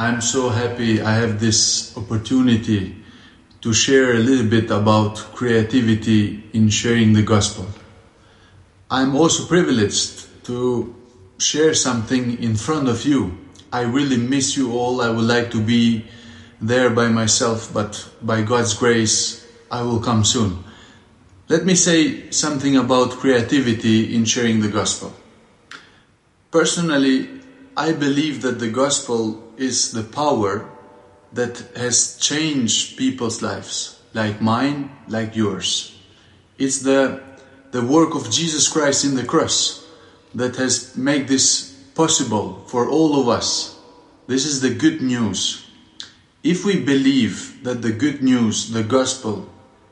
I'm 0.00 0.22
so 0.22 0.48
happy 0.48 1.02
I 1.02 1.12
have 1.12 1.40
this 1.40 1.94
opportunity 1.94 2.96
to 3.60 3.74
share 3.74 4.14
a 4.14 4.18
little 4.18 4.48
bit 4.48 4.70
about 4.70 5.16
creativity 5.34 6.42
in 6.54 6.70
sharing 6.70 7.12
the 7.12 7.22
gospel. 7.22 7.66
I'm 8.90 9.14
also 9.14 9.44
privileged 9.44 10.42
to 10.46 10.96
share 11.36 11.74
something 11.74 12.42
in 12.42 12.56
front 12.56 12.88
of 12.88 13.04
you. 13.04 13.36
I 13.70 13.82
really 13.82 14.16
miss 14.16 14.56
you 14.56 14.72
all. 14.72 15.02
I 15.02 15.10
would 15.10 15.26
like 15.26 15.50
to 15.50 15.60
be 15.60 16.06
there 16.62 16.88
by 16.88 17.08
myself, 17.08 17.70
but 17.70 18.08
by 18.22 18.40
God's 18.40 18.72
grace, 18.72 19.46
I 19.70 19.82
will 19.82 20.00
come 20.00 20.24
soon. 20.24 20.64
Let 21.50 21.66
me 21.66 21.74
say 21.74 22.30
something 22.30 22.74
about 22.74 23.20
creativity 23.20 24.16
in 24.16 24.24
sharing 24.24 24.62
the 24.62 24.72
gospel. 24.72 25.12
Personally, 26.50 27.28
I 27.76 27.92
believe 27.92 28.40
that 28.40 28.60
the 28.60 28.70
gospel 28.70 29.49
is 29.60 29.92
the 29.92 30.02
power 30.02 30.68
that 31.32 31.58
has 31.76 32.16
changed 32.16 32.96
people's 32.96 33.42
lives, 33.42 34.00
like 34.14 34.40
mine, 34.40 34.90
like 35.06 35.36
yours. 35.36 35.96
It's 36.58 36.80
the, 36.80 37.22
the 37.70 37.84
work 37.84 38.14
of 38.14 38.30
Jesus 38.30 38.68
Christ 38.68 39.04
in 39.04 39.14
the 39.14 39.24
cross 39.24 39.86
that 40.34 40.56
has 40.56 40.96
made 40.96 41.28
this 41.28 41.72
possible 41.94 42.64
for 42.66 42.88
all 42.88 43.20
of 43.20 43.28
us. 43.28 43.78
This 44.26 44.46
is 44.46 44.60
the 44.60 44.74
good 44.74 45.02
news. 45.02 45.66
If 46.42 46.64
we 46.64 46.80
believe 46.80 47.62
that 47.64 47.82
the 47.82 47.92
good 47.92 48.22
news, 48.22 48.70
the 48.70 48.82
gospel, 48.82 49.48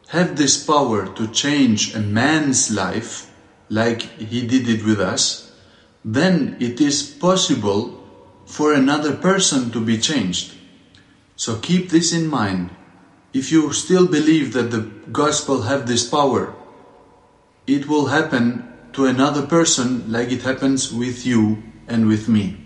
have 0.08 0.36
this 0.36 0.64
power 0.64 1.06
to 1.14 1.28
change 1.28 1.94
a 1.94 2.00
man's 2.00 2.70
life, 2.70 3.30
like 3.68 4.02
he 4.02 4.46
did 4.46 4.66
it 4.66 4.84
with 4.84 5.00
us, 5.00 5.52
then 6.04 6.56
it 6.58 6.80
is 6.80 7.02
possible 7.02 7.97
for 8.48 8.72
another 8.72 9.14
person 9.14 9.70
to 9.70 9.80
be 9.80 9.98
changed. 9.98 10.54
So 11.36 11.56
keep 11.56 11.90
this 11.90 12.12
in 12.12 12.26
mind. 12.26 12.70
If 13.32 13.52
you 13.52 13.72
still 13.72 14.08
believe 14.08 14.52
that 14.54 14.70
the 14.70 14.84
gospel 15.12 15.62
have 15.62 15.86
this 15.86 16.10
power, 16.10 16.54
it 17.66 17.86
will 17.86 18.06
happen 18.06 18.62
to 18.92 19.06
another 19.06 19.46
person 19.46 20.02
like 20.08 20.32
it 20.32 20.42
happens 20.42 20.92
with 20.92 21.26
you 21.26 21.56
and 21.88 22.08
with 22.08 22.28
me. 22.28 22.56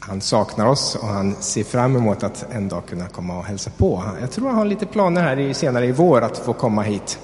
Han 0.00 0.20
saknar 0.20 0.66
oss 0.66 0.94
och 0.94 1.08
han 1.08 1.34
ser 1.34 1.64
fram 1.64 1.96
emot 1.96 2.22
att 2.22 2.52
en 2.52 2.68
dag 2.68 2.86
kunna 2.86 3.08
komma 3.08 3.38
och 3.38 3.44
hälsa 3.44 3.70
på. 3.70 4.02
Jag 4.20 4.30
tror 4.30 4.48
han 4.48 4.56
har 4.56 4.64
lite 4.64 4.86
planer 4.86 5.22
här 5.22 5.52
senare 5.52 5.86
i 5.86 5.92
vår 5.92 6.22
att 6.22 6.38
få 6.38 6.52
komma 6.52 6.82
hit. 6.82 7.18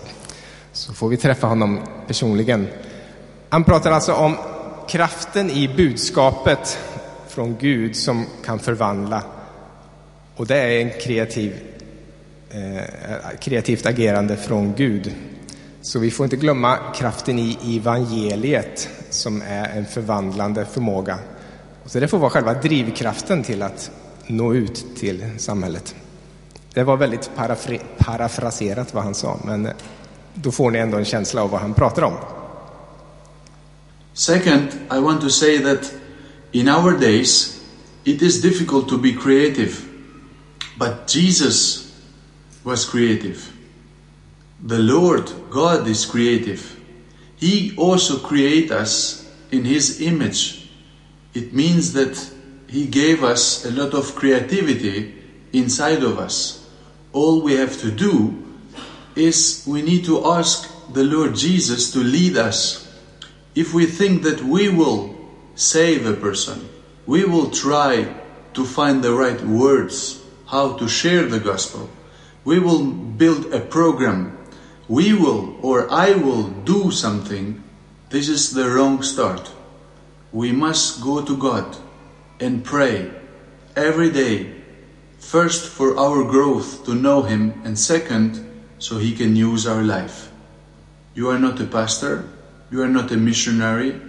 Så 0.73 0.93
får 0.93 1.09
vi 1.09 1.17
träffa 1.17 1.47
honom 1.47 1.81
personligen. 2.07 2.67
Han 3.51 3.65
pratar 3.65 3.91
alltså 3.91 4.15
om 4.15 4.37
kraften 4.89 5.51
i 5.51 5.69
budskapet 5.77 6.79
från 7.29 7.57
Gud 7.61 7.97
som 7.97 8.27
kan 8.45 8.59
förvandla. 8.59 9.23
Och 10.37 10.47
det 10.47 10.57
är 10.57 10.81
en 10.81 10.91
kreativ, 10.91 11.57
eh, 12.51 13.39
kreativt 13.41 13.87
agerande 13.87 14.37
från 14.37 14.75
Gud. 14.75 15.15
Så 15.83 15.99
vi 15.99 16.11
får 16.11 16.25
inte 16.25 16.37
glömma 16.37 16.77
kraften 16.95 17.39
i 17.39 17.77
evangeliet 17.77 18.89
som 19.11 19.43
är 19.43 19.69
en 19.69 19.87
förvandlande 19.87 20.65
förmåga. 20.65 21.19
Så 21.87 22.01
det 22.01 22.09
får 22.09 22.19
vara 22.19 22.31
själva 22.31 22.55
drivkraften 22.55 23.43
till 23.43 23.62
att 23.62 23.91
nå 24.27 24.55
ut 24.55 24.87
till 24.97 25.31
samhället. 25.39 25.95
Det 26.75 26.85
var 26.85 26.97
väldigt 26.97 27.31
parafraserat 27.99 28.95
vad 28.95 29.05
han 29.05 29.15
sa, 29.15 29.39
men 29.45 29.69
då 30.35 30.53
får 30.53 30.71
ni 30.71 30.79
ändå 30.79 30.99
en 30.99 31.05
känsla 31.05 31.43
av 31.43 31.51
vad 31.51 31.61
han 31.61 31.75
pratar 31.75 32.03
om. 32.03 32.15
Second, 34.19 34.89
I 34.91 34.99
want 34.99 35.21
to 35.21 35.31
say 35.31 35.59
that 35.59 35.95
in 36.53 36.67
our 36.67 36.99
days 36.99 37.65
it 38.05 38.21
is 38.21 38.43
difficult 38.43 38.89
to 38.89 38.99
be 38.99 39.13
creative, 39.13 39.89
but 40.77 41.07
Jesus 41.07 41.97
was 42.65 42.85
creative. 42.85 43.53
The 44.61 44.81
Lord 44.81 45.31
God 45.51 45.87
is 45.87 46.05
creative. 46.05 46.81
He 47.37 47.77
also 47.77 48.19
create 48.19 48.73
us 48.73 49.25
in 49.53 49.65
his 49.65 50.01
image. 50.01 50.69
It 51.33 51.55
means 51.55 51.93
that 51.93 52.19
he 52.67 52.87
gave 52.87 53.23
us 53.23 53.65
a 53.65 53.71
lot 53.71 53.95
of 53.95 54.17
creativity 54.17 55.15
inside 55.53 56.03
of 56.03 56.19
us. 56.19 56.69
All 57.12 57.41
we 57.41 57.53
have 57.53 57.78
to 57.83 57.93
do 57.93 58.34
is 59.15 59.62
we 59.65 59.81
need 59.81 60.05
to 60.07 60.27
ask 60.27 60.69
the 60.93 61.05
Lord 61.05 61.37
Jesus 61.37 61.93
to 61.93 62.01
lead 62.01 62.37
us. 62.37 62.88
If 63.59 63.75
we 63.75 63.87
think 63.87 64.23
that 64.23 64.41
we 64.41 64.69
will 64.69 65.19
save 65.57 66.07
a 66.07 66.15
person, 66.15 66.69
we 67.07 67.25
will 67.25 67.51
try 67.51 68.07
to 68.55 68.65
find 68.65 69.03
the 69.03 69.13
right 69.13 69.43
words, 69.43 70.23
how 70.47 70.79
to 70.79 70.87
share 70.87 71.27
the 71.27 71.41
gospel. 71.41 71.91
We 72.45 72.61
will 72.61 72.87
build 72.87 73.53
a 73.53 73.59
program. 73.59 74.39
We 74.87 75.13
will, 75.13 75.59
or 75.61 75.91
I 75.91 76.15
will 76.15 76.51
do 76.63 76.93
something. 76.93 77.61
This 78.11 78.29
is 78.29 78.55
the 78.55 78.71
wrong 78.71 79.03
start. 79.03 79.51
We 80.31 80.53
must 80.53 81.03
go 81.03 81.25
to 81.25 81.37
God 81.37 81.77
and 82.39 82.63
pray 82.65 83.11
every 83.75 84.13
day. 84.13 84.55
First, 85.19 85.67
for 85.67 85.99
our 85.99 86.23
growth 86.23 86.87
to 86.87 86.95
know 86.95 87.23
Him, 87.23 87.61
and 87.65 87.77
second, 87.77 88.39
so 88.79 88.99
He 88.99 89.17
can 89.17 89.35
use 89.35 89.67
our 89.67 89.83
life. 89.83 90.31
You 91.17 91.29
are 91.31 91.41
not 91.41 91.59
a 91.59 91.67
pastor, 91.67 92.38
you 92.71 92.83
are 92.83 92.89
not 92.89 93.11
a 93.11 93.17
missionary, 93.17 94.01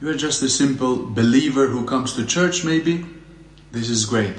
you 0.00 0.08
are 0.08 0.16
just 0.16 0.42
a 0.42 0.48
simple 0.48 0.96
believer 0.96 1.68
who 1.68 1.84
comes 1.84 2.14
to 2.14 2.26
church, 2.26 2.64
maybe. 2.64 3.06
This 3.72 3.88
is 3.88 4.04
great. 4.04 4.36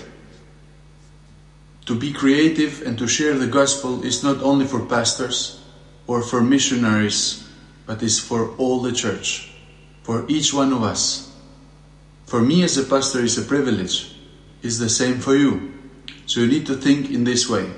To 1.88 1.96
be 1.96 2.14
creative 2.14 2.82
and 2.86 2.98
to 2.98 3.08
share 3.08 3.34
the 3.34 3.48
gospel 3.48 4.04
is 4.04 4.24
not 4.24 4.42
only 4.42 4.66
for 4.66 4.86
pastors 4.86 5.62
or 6.08 6.22
for 6.22 6.42
missionaries, 6.42 7.48
but 7.86 8.02
is 8.02 8.20
for 8.20 8.56
all 8.58 8.82
the 8.82 8.92
church, 8.92 9.52
for 10.04 10.26
each 10.28 10.54
one 10.54 10.74
of 10.74 10.84
us. 10.84 11.32
For 12.26 12.42
me 12.42 12.64
as 12.64 12.78
a 12.78 12.84
pastor 12.84 13.20
is 13.20 13.38
a 13.38 13.44
privilege, 13.44 14.16
is 14.64 14.80
the 14.80 14.90
same 14.90 15.20
for 15.20 15.36
you. 15.36 15.74
So 16.26 16.42
you 16.42 16.48
need 16.48 16.66
to 16.68 16.76
think 16.76 17.12
in 17.12 17.24
this 17.24 17.50
way. 17.50 17.70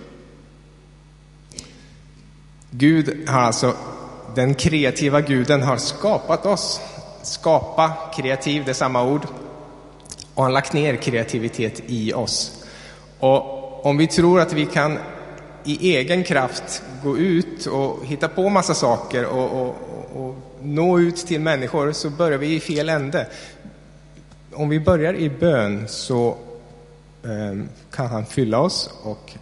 Gud 2.72 3.28
har 3.28 3.40
alltså, 3.40 3.97
den 4.38 4.54
kreativa 4.54 5.22
guden 5.22 5.64
har 5.64 5.78
skapat 5.78 6.46
oss. 6.46 6.82
Skapa, 7.22 7.94
kreativ, 8.16 8.66
det 8.66 8.72
är 8.72 8.74
samma 8.74 9.04
ord. 9.04 9.22
Och 10.34 10.44
han 10.44 10.52
har 10.52 10.52
lagt 10.52 10.74
ner 10.74 10.96
kreativitet 10.96 11.82
i 11.88 12.14
oss. 12.14 12.66
Och 13.20 13.86
om 13.86 13.98
vi 13.98 14.08
tror 14.08 14.40
att 14.40 14.54
vi 14.54 14.66
kan 14.66 14.98
i 15.64 15.96
egen 15.96 16.24
kraft 16.24 16.84
gå 17.04 17.18
ut 17.18 17.66
och 17.66 18.06
hitta 18.06 18.28
på 18.28 18.50
massa 18.50 18.74
saker 18.74 19.26
och, 19.26 19.62
och, 19.62 19.76
och, 20.16 20.36
nå 20.62 21.00
ut 21.00 21.18
till 21.18 21.42
människor 21.42 21.92
så 21.92 22.10
börjar 22.10 22.38
vi 22.38 22.56
i 22.56 22.60
fel 22.60 22.90
ände. 22.90 23.28
Om 24.54 24.70
vi 24.70 24.80
börjar 24.80 25.14
i 25.14 25.30
bön 25.30 25.88
så 25.88 26.38
eh, 27.24 27.66
kan 27.92 28.08
han 28.08 28.26
fylla 28.26 28.60
oss 28.60 28.90
och 29.04 29.34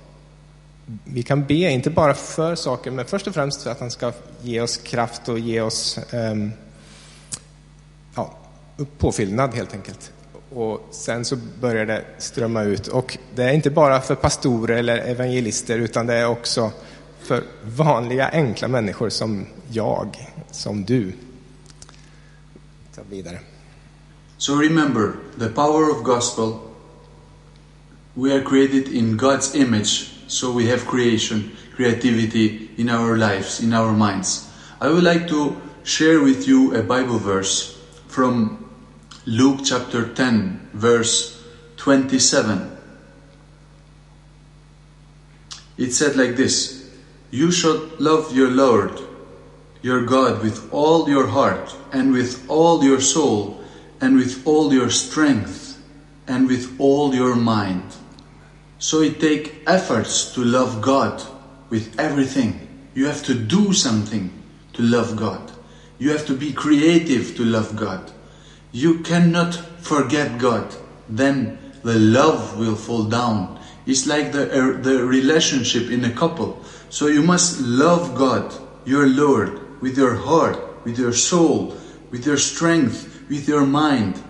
vi 1.06 1.24
kan 1.24 1.46
be, 1.46 1.54
inte 1.54 1.90
bara 1.90 2.14
för 2.14 2.56
saker, 2.56 2.92
men 2.92 3.06
först 3.06 3.28
och 3.28 3.34
främst 3.34 3.64
för 3.64 3.70
att 3.70 3.80
han 3.80 3.92
ska 3.92 4.12
ge 4.42 4.62
oss 4.62 4.78
kraft 4.78 5.30
och 5.30 5.40
ge 5.40 5.62
oss 5.62 6.00
um, 6.14 6.52
ja, 8.16 8.38
påfyllnad 8.98 9.54
helt 9.54 9.74
enkelt. 9.74 10.12
Och 10.50 10.88
sen 10.92 11.26
så 11.26 11.36
börjar 11.62 11.86
det 11.86 12.06
strömma 12.18 12.64
ut. 12.64 12.88
Och 12.88 13.18
det 13.36 13.44
är 13.44 13.54
inte 13.54 13.70
bara 13.70 14.02
för 14.02 14.16
pastorer 14.16 14.78
eller 14.78 14.98
evangelister, 14.98 15.80
utan 15.80 16.06
det 16.06 16.14
är 16.14 16.28
också 16.28 16.72
för 17.22 17.44
vanliga 17.64 18.30
enkla 18.30 18.68
människor 18.68 19.10
som 19.10 19.46
jag, 19.72 20.32
som 20.52 20.84
du. 20.84 21.14
Ta 22.96 23.02
vidare. 23.10 23.40
So 24.38 24.56
remember 24.56 25.12
the 25.40 25.48
power 25.48 25.90
of 25.90 26.04
gospel. 26.04 26.54
We 28.14 28.34
are 28.34 28.42
created 28.42 28.88
in 28.88 29.18
God's 29.18 29.56
image, 29.56 30.15
so 30.28 30.52
we 30.52 30.68
have 30.68 30.86
creation, 30.86 31.56
creativity 31.74 32.70
in 32.78 32.90
our 32.90 33.18
lives, 33.18 33.62
in 33.62 33.74
our 33.74 33.94
minds. 33.94 34.50
I 34.82 34.90
would 34.90 35.04
like 35.04 35.28
to 35.30 35.62
share 35.84 36.22
with 36.22 36.48
you 36.48 36.76
a 36.76 36.82
Bible 36.82 37.20
verse 37.20 37.80
from 38.08 38.66
Luke 39.26 39.62
chapter 39.64 40.14
10, 40.14 40.70
verse 40.74 41.44
27. 41.78 42.76
It 45.78 45.92
said 45.92 46.16
like 46.16 46.36
this 46.36 46.90
You 47.32 47.52
shall 47.52 47.90
love 48.00 48.36
your 48.36 48.50
Lord, 48.50 49.00
your 49.82 50.06
God, 50.06 50.42
with 50.42 50.72
all 50.72 51.10
your 51.10 51.28
heart, 51.28 51.76
and 51.92 52.12
with 52.12 52.46
all 52.50 52.84
your 52.84 53.02
soul, 53.02 53.62
and 54.00 54.16
with 54.16 54.46
all 54.48 54.74
your 54.74 54.90
strength, 54.90 55.78
and 56.28 56.48
with 56.48 56.76
all 56.80 57.14
your 57.14 57.36
mind. 57.36 57.84
So 58.80 59.02
it 59.02 59.20
takes 59.20 59.50
efforts 59.68 60.34
to 60.34 60.44
love 60.44 60.82
God 60.82 61.24
with 61.70 62.00
everything. 62.00 62.68
You 62.94 63.06
have 63.08 63.24
to 63.24 63.34
do 63.34 63.74
something 63.74 64.32
to 64.74 64.82
love 64.82 65.16
God. 65.16 65.52
You 65.98 66.12
have 66.12 66.26
to 66.28 66.36
be 66.36 66.52
creative 66.52 67.36
to 67.38 67.44
love 67.44 67.76
God. 67.76 68.12
you 68.76 69.00
cannot 69.00 69.56
forget 69.80 70.38
God. 70.38 70.76
Then 71.08 71.58
the 71.84 71.98
love 71.98 72.60
will 72.60 72.76
fall 72.76 73.06
down. 73.06 73.58
It's 73.86 74.06
like 74.06 74.34
the, 74.34 74.52
uh, 74.52 74.82
the 74.82 75.06
relationship 75.06 75.90
in 75.90 76.04
a 76.04 76.12
couple. 76.12 76.62
So 76.90 77.08
you 77.08 77.24
must 77.24 77.62
love 77.62 78.16
God, 78.16 78.54
your 78.84 79.08
Lord, 79.08 79.82
with 79.82 79.98
your 79.98 80.16
heart, 80.16 80.60
with 80.84 81.00
your 81.00 81.14
soul, 81.14 81.78
with 82.12 82.26
your 82.26 82.36
strength, 82.36 83.24
with 83.30 83.48
your 83.48 83.66
mind. 83.66 84.22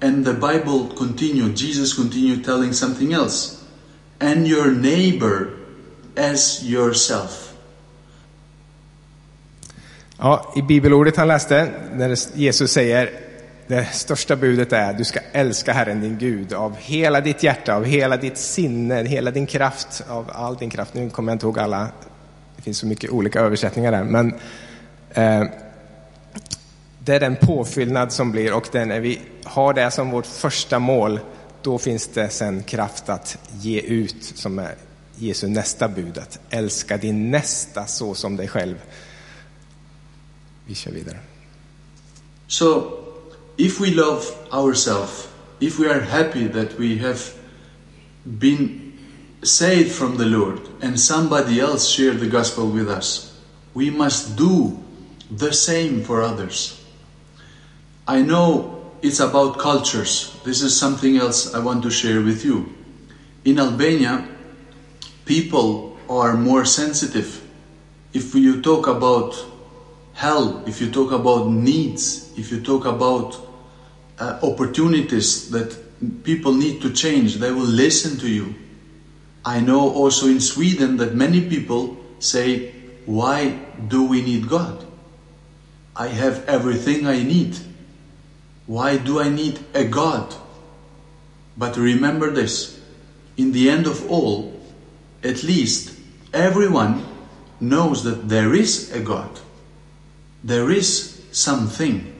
And 0.00 0.24
the 0.24 0.34
Bible 0.34 0.86
continued, 0.86 1.56
Jesus 1.56 1.92
continued 1.92 2.44
telling 2.44 2.72
something 2.72 3.12
else. 3.12 3.59
And 4.20 4.46
your 4.46 4.70
neighbor 4.70 5.48
as 6.16 6.62
yourself. 6.62 7.52
Ja, 10.18 10.52
I 10.56 10.62
bibelordet 10.62 11.16
han 11.16 11.28
läste, 11.28 11.68
när 11.92 12.16
Jesus 12.34 12.72
säger 12.72 13.10
det 13.66 13.84
största 13.92 14.36
budet 14.36 14.72
är 14.72 14.92
du 14.92 15.04
ska 15.04 15.20
älska 15.32 15.72
Herren 15.72 16.00
din 16.00 16.18
Gud 16.18 16.52
av 16.52 16.76
hela 16.76 17.20
ditt 17.20 17.42
hjärta, 17.42 17.74
av 17.74 17.84
hela 17.84 18.16
ditt 18.16 18.36
sinne, 18.36 19.02
hela 19.02 19.30
din 19.30 19.46
kraft, 19.46 20.04
av 20.08 20.30
all 20.32 20.56
din 20.56 20.70
kraft. 20.70 20.94
Nu 20.94 21.10
kommer 21.10 21.32
jag 21.32 21.34
inte 21.34 21.46
ihåg 21.46 21.58
alla, 21.58 21.88
det 22.56 22.62
finns 22.62 22.78
så 22.78 22.86
mycket 22.86 23.10
olika 23.10 23.40
översättningar 23.40 23.92
där. 23.92 24.04
Men 24.04 24.34
eh, 25.10 25.44
det 26.98 27.14
är 27.14 27.20
den 27.20 27.36
påfyllnad 27.36 28.12
som 28.12 28.32
blir 28.32 28.54
och 28.54 28.68
den, 28.72 28.88
när 28.88 29.00
vi 29.00 29.20
har 29.44 29.74
det 29.74 29.90
som 29.90 30.10
vårt 30.10 30.26
första 30.26 30.78
mål, 30.78 31.20
då 31.62 31.78
finns 31.78 32.06
det 32.06 32.30
sen 32.30 32.62
kraft 32.62 33.08
att 33.08 33.38
ge 33.60 33.80
ut 33.80 34.32
som 34.34 34.58
är 34.58 34.76
Jesu 35.16 35.48
nästa 35.48 35.88
bud, 35.88 36.18
att 36.18 36.40
älska 36.50 36.96
din 36.96 37.30
nästa 37.30 37.86
så 37.86 38.14
som 38.14 38.36
dig 38.36 38.48
själv. 38.48 38.76
Vi 40.66 40.74
kör 40.74 40.92
vidare. 40.92 41.18
So, 42.46 42.90
if 43.56 43.80
we 43.80 43.90
love 43.90 44.22
ourselves, 44.50 45.28
if 45.60 45.78
we 45.78 45.90
are 45.90 46.00
happy 46.00 46.48
that 46.48 46.68
we 46.78 46.98
have 46.98 47.18
been 48.24 48.92
saved 49.42 49.92
from 49.92 50.18
the 50.18 50.24
Lord 50.24 50.58
and 50.82 51.00
somebody 51.00 51.60
else 51.60 52.02
delar 52.02 52.18
the 52.18 52.26
gospel 52.26 52.64
with 52.72 52.88
us, 52.88 53.32
we 53.74 53.90
must 53.90 54.36
do 54.36 54.78
the 55.38 55.52
same 55.52 56.04
for 56.04 56.22
others. 56.22 56.80
I 58.08 58.22
know 58.22 58.79
it's 59.02 59.20
about 59.20 59.58
cultures. 59.58 60.36
This 60.44 60.62
is 60.62 60.78
something 60.78 61.16
else 61.16 61.54
I 61.54 61.58
want 61.60 61.82
to 61.84 61.90
share 61.90 62.20
with 62.20 62.44
you. 62.44 62.74
In 63.44 63.58
Albania, 63.58 64.28
people 65.24 65.96
are 66.08 66.34
more 66.34 66.64
sensitive. 66.64 67.42
If 68.12 68.34
you 68.34 68.60
talk 68.60 68.86
about 68.86 69.34
hell, 70.12 70.62
if 70.66 70.80
you 70.80 70.90
talk 70.90 71.12
about 71.12 71.48
needs, 71.48 72.30
if 72.36 72.50
you 72.50 72.60
talk 72.60 72.84
about 72.84 73.38
uh, 74.18 74.38
opportunities 74.42 75.50
that 75.50 75.78
people 76.24 76.52
need 76.52 76.82
to 76.82 76.92
change, 76.92 77.36
they 77.36 77.50
will 77.50 77.72
listen 77.84 78.18
to 78.18 78.28
you. 78.28 78.54
I 79.44 79.60
know 79.60 79.90
also 79.90 80.26
in 80.26 80.40
Sweden 80.40 80.98
that 80.98 81.14
many 81.14 81.40
people 81.48 81.96
say, 82.18 82.72
Why 83.06 83.58
do 83.88 84.04
we 84.04 84.20
need 84.20 84.48
God? 84.48 84.84
I 85.96 86.08
have 86.08 86.44
everything 86.46 87.06
I 87.06 87.22
need. 87.22 87.56
Why 88.70 88.98
do 88.98 89.18
I 89.18 89.28
need 89.28 89.58
a 89.74 89.82
God? 89.82 90.32
But 91.58 91.76
remember 91.76 92.30
this 92.30 92.78
in 93.36 93.50
the 93.50 93.68
end 93.68 93.88
of 93.88 94.08
all, 94.08 94.54
at 95.24 95.42
least 95.42 95.98
everyone 96.32 97.04
knows 97.58 98.04
that 98.04 98.28
there 98.28 98.54
is 98.54 98.92
a 98.92 99.00
God. 99.00 99.40
There 100.44 100.70
is 100.70 101.20
something. 101.32 102.14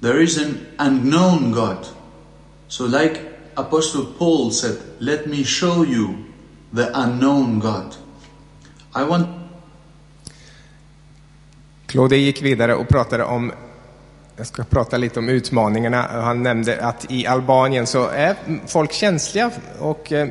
There 0.00 0.22
is 0.22 0.38
an 0.38 0.68
unknown 0.78 1.50
God. 1.50 1.88
So, 2.68 2.86
like 2.86 3.20
Apostle 3.56 4.06
Paul 4.06 4.52
said, 4.52 4.78
let 5.00 5.26
me 5.26 5.42
show 5.42 5.82
you 5.82 6.26
the 6.72 6.92
unknown 6.94 7.58
God. 7.58 7.96
I 8.94 9.02
want 9.02 9.26
Claude 11.86 12.16
gick 12.16 12.42
vidare 12.42 12.74
och 12.74 12.88
pratade 12.88 13.24
om, 13.24 13.52
jag 14.42 14.46
ska 14.46 14.64
prata 14.64 14.96
lite 14.96 15.18
om 15.18 15.28
utmaningarna. 15.28 16.08
Han 16.10 16.42
nämnde 16.42 16.86
att 16.86 17.06
i 17.08 17.26
Albanien 17.26 17.86
så 17.86 18.08
är 18.08 18.36
folk 18.66 18.92
känsliga 18.92 19.50
och 19.78 20.12
eh, 20.12 20.28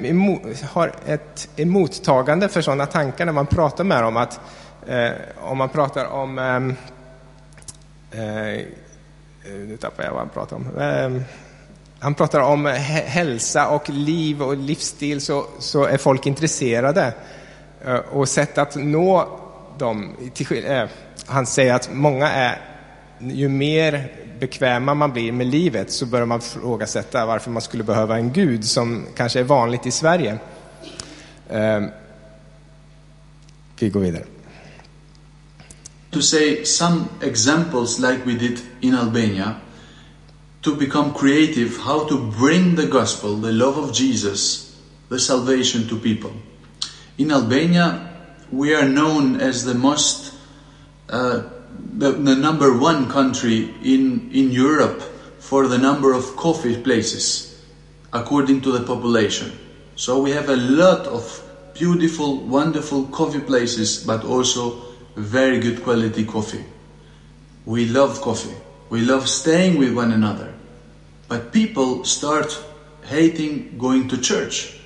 har 0.71 0.93
ett 1.05 1.49
emottagande 1.55 2.49
för 2.49 2.61
sådana 2.61 2.85
tankar 2.85 3.25
när 3.25 3.33
man 3.33 3.45
pratar 3.45 3.83
med 3.83 4.03
dem. 4.03 4.17
Att, 4.17 4.39
eh, 4.87 5.09
om 5.41 5.57
man 5.57 5.69
pratar 5.69 6.05
om, 6.05 6.39
ehm, 6.39 6.75
eh, 8.11 8.65
nu 9.45 9.77
tappar 9.81 10.03
jag 10.03 10.11
vad 10.11 10.19
han 10.19 10.29
pratar 10.29 10.55
om. 10.55 10.77
Eh, 10.79 11.21
han 11.99 12.13
pratar 12.13 12.39
om 12.39 12.65
hälsa 13.05 13.67
och 13.67 13.89
liv 13.89 14.41
och 14.41 14.57
livsstil 14.57 15.21
så, 15.21 15.45
så 15.59 15.85
är 15.85 15.97
folk 15.97 16.25
intresserade. 16.25 17.13
Eh, 17.85 17.95
Och 17.95 18.29
sätt 18.29 18.57
att 18.57 18.75
nå 18.75 19.39
dem, 19.77 20.15
till, 20.33 20.65
eh, 20.71 20.85
han 21.25 21.45
säger 21.45 21.73
att 21.73 21.89
många 21.93 22.29
är, 22.31 22.61
ju 23.23 23.49
mer 23.49 24.11
bekväma 24.39 24.93
man 24.93 25.13
blir 25.13 25.31
med 25.31 25.47
livet 25.47 25.91
så 25.91 26.05
börjar 26.05 26.25
man 26.25 26.41
frågasätta 26.41 27.25
varför 27.25 27.51
man 27.51 27.61
skulle 27.61 27.83
behöva 27.83 28.17
en 28.17 28.33
gud 28.33 28.65
som 28.65 29.05
kanske 29.15 29.39
är 29.39 29.43
vanligt 29.43 29.85
i 29.85 29.91
Sverige. 29.91 30.37
Eh, 31.49 31.81
vi 33.79 33.89
går 33.89 33.99
vidare. 33.99 34.23
to 36.11 36.21
say 36.21 36.63
some 36.65 37.09
examples 37.21 37.99
like 37.99 38.25
we 38.25 38.35
did 38.35 38.61
in 38.81 38.93
Albania 38.93 39.61
to 40.61 40.75
become 40.75 41.13
creative 41.13 41.77
how 41.77 42.07
to 42.07 42.31
bring 42.31 42.75
the 42.75 42.85
gospel, 42.85 43.37
the 43.37 43.51
love 43.51 43.77
of 43.77 43.93
Jesus, 43.93 44.79
the 45.09 45.19
salvation 45.19 45.87
to 45.87 45.97
people. 45.97 46.31
In 47.17 47.31
Albania, 47.31 48.09
we 48.51 48.75
are 48.75 48.87
known 48.87 49.41
as 49.41 49.65
the 49.65 49.73
most 49.73 50.35
uh, 51.09 51.43
the, 51.93 52.11
the 52.11 52.35
number 52.35 52.77
one 52.77 53.09
country 53.09 53.73
in, 53.83 54.31
in 54.31 54.51
Europe 54.51 55.01
for 55.39 55.67
the 55.67 55.77
number 55.77 56.13
of 56.13 56.35
coffee 56.35 56.81
places 56.81 57.61
according 58.13 58.61
to 58.61 58.71
the 58.71 58.85
population. 58.85 59.51
So 59.95 60.21
we 60.21 60.31
have 60.31 60.49
a 60.49 60.55
lot 60.55 61.07
of 61.07 61.43
beautiful, 61.73 62.37
wonderful 62.37 63.05
coffee 63.05 63.39
places, 63.39 64.03
but 64.03 64.23
also 64.23 64.81
very 65.15 65.59
good 65.59 65.83
quality 65.83 66.25
coffee. 66.25 66.63
We 67.65 67.85
love 67.85 68.21
coffee. 68.21 68.55
We 68.89 69.01
love 69.01 69.29
staying 69.29 69.77
with 69.77 69.95
one 69.95 70.11
another. 70.11 70.53
But 71.27 71.53
people 71.53 72.03
start 72.03 72.57
hating 73.03 73.77
going 73.77 74.07
to 74.09 74.17
church. 74.17 74.79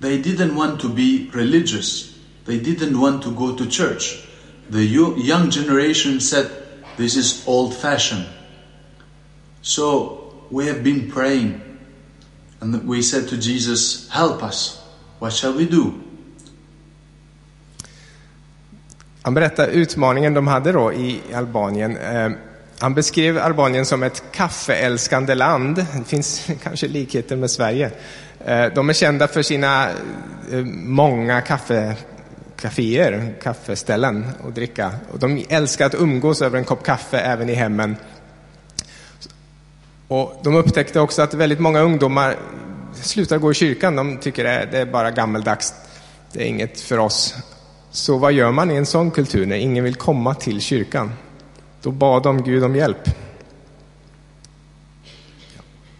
They 0.00 0.20
didn't 0.20 0.54
want 0.54 0.80
to 0.80 0.88
be 0.88 1.30
religious. 1.32 2.18
They 2.44 2.58
didn't 2.58 2.98
want 2.98 3.22
to 3.24 3.34
go 3.34 3.54
to 3.54 3.66
church. 3.66 4.26
The 4.70 4.84
young 5.16 5.50
generation 5.50 6.20
said, 6.20 6.46
This 6.96 7.16
is 7.16 7.44
old 7.46 7.74
fashioned. 7.74 8.26
So 9.62 10.46
we 10.50 10.66
have 10.66 10.82
been 10.82 11.10
praying. 11.10 11.60
And 12.60 12.88
we 12.88 13.02
said 13.02 13.28
to 13.28 13.36
Jesus, 13.36 14.08
Help 14.10 14.42
us. 14.42 14.82
What 15.18 15.32
shall 15.32 15.52
we 15.52 15.66
do? 15.66 15.92
Han 19.22 19.34
berättar 19.34 19.68
utmaningen 19.68 20.34
de 20.34 20.46
hade 20.46 20.72
då 20.72 20.92
i 20.92 21.20
Albanien. 21.34 21.96
Eh, 21.96 22.30
han 22.78 22.94
beskrev 22.94 23.38
Albanien 23.38 23.86
som 23.86 24.02
ett 24.02 24.22
kaffeälskande 24.32 25.34
land. 25.34 25.76
Det 25.76 26.04
finns 26.06 26.46
kanske 26.62 26.88
likheter 26.88 27.36
med 27.36 27.50
Sverige. 27.50 27.90
Eh, 28.44 28.66
de 28.74 28.88
är 28.88 28.92
kända 28.92 29.28
för 29.28 29.42
sina 29.42 29.88
eh, 30.52 30.64
många 30.74 31.40
kaffe, 31.40 31.96
kaféer, 32.64 33.34
kaffeställen 33.42 34.24
att 34.46 34.54
dricka. 34.54 34.92
Och 35.12 35.18
de 35.18 35.44
älskar 35.48 35.86
att 35.86 35.94
umgås 35.94 36.42
över 36.42 36.58
en 36.58 36.64
kopp 36.64 36.84
kaffe 36.84 37.18
även 37.18 37.50
i 37.50 37.54
hemmen. 37.54 37.96
Och 40.08 40.40
de 40.44 40.54
upptäckte 40.54 41.00
också 41.00 41.22
att 41.22 41.34
väldigt 41.34 41.60
många 41.60 41.80
ungdomar 41.80 42.36
slutar 42.94 43.38
gå 43.38 43.50
i 43.50 43.54
kyrkan. 43.54 43.96
De 43.96 44.18
tycker 44.18 44.44
att 44.44 44.70
det 44.70 44.78
är 44.78 44.86
bara 44.86 45.10
gammeldags. 45.10 45.74
Det 46.32 46.42
är 46.42 46.46
inget 46.46 46.80
för 46.80 46.98
oss. 46.98 47.34
Så 47.90 48.18
vad 48.18 48.32
gör 48.32 48.52
man 48.52 48.70
i 48.70 48.74
en 48.74 48.86
sån 48.86 49.10
kultur 49.10 49.46
när 49.46 49.56
ingen 49.56 49.84
vill 49.84 49.94
komma 49.94 50.34
till 50.34 50.60
kyrkan? 50.60 51.12
Då 51.82 51.90
bad 51.90 52.22
de 52.22 52.42
Gud 52.42 52.64
om 52.64 52.76
hjälp. 52.76 53.08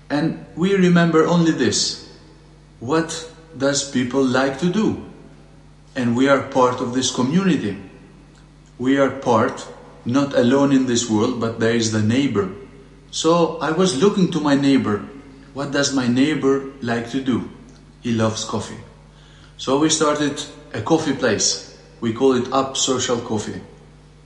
And 0.08 0.32
we 0.54 0.68
remember 0.68 1.30
only 1.30 1.52
this. 1.52 2.08
What 2.78 3.28
does 3.54 3.92
people 3.92 4.20
like 4.20 4.58
to 4.60 4.66
do? 4.66 4.94
And 5.96 6.16
we 6.16 6.28
are 6.28 6.42
part 6.42 6.80
of 6.80 6.94
this 6.94 7.14
community. 7.14 7.76
We 8.78 8.98
are 8.98 9.10
part, 9.10 9.66
not 10.04 10.34
alone 10.34 10.72
in 10.72 10.86
this 10.86 11.08
world, 11.08 11.40
but 11.40 11.60
there 11.60 11.74
is 11.74 11.92
the 11.92 12.02
neighbor. 12.02 12.50
So 13.10 13.58
I 13.58 13.70
was 13.70 14.02
looking 14.02 14.30
to 14.32 14.40
my 14.40 14.56
neighbor. 14.56 15.06
What 15.54 15.70
does 15.70 15.94
my 15.94 16.08
neighbor 16.08 16.72
like 16.82 17.10
to 17.10 17.22
do? 17.22 17.48
He 18.02 18.12
loves 18.12 18.44
coffee. 18.44 18.80
So 19.56 19.78
we 19.78 19.88
started 19.88 20.42
a 20.72 20.82
coffee 20.82 21.14
place. 21.14 21.78
We 22.00 22.12
call 22.12 22.34
it 22.34 22.52
Up 22.52 22.76
Social 22.76 23.18
Coffee. 23.18 23.60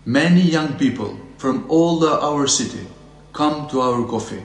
Many 0.06 0.40
young 0.40 0.78
people 0.78 1.20
from 1.36 1.66
all 1.68 1.98
the, 1.98 2.18
our 2.18 2.46
city 2.46 2.86
come 3.32 3.68
to 3.68 3.80
our 3.80 4.06
coffee. 4.08 4.42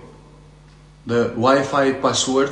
The 1.07 1.29
Wi-Fi 1.29 1.93
password, 1.93 2.49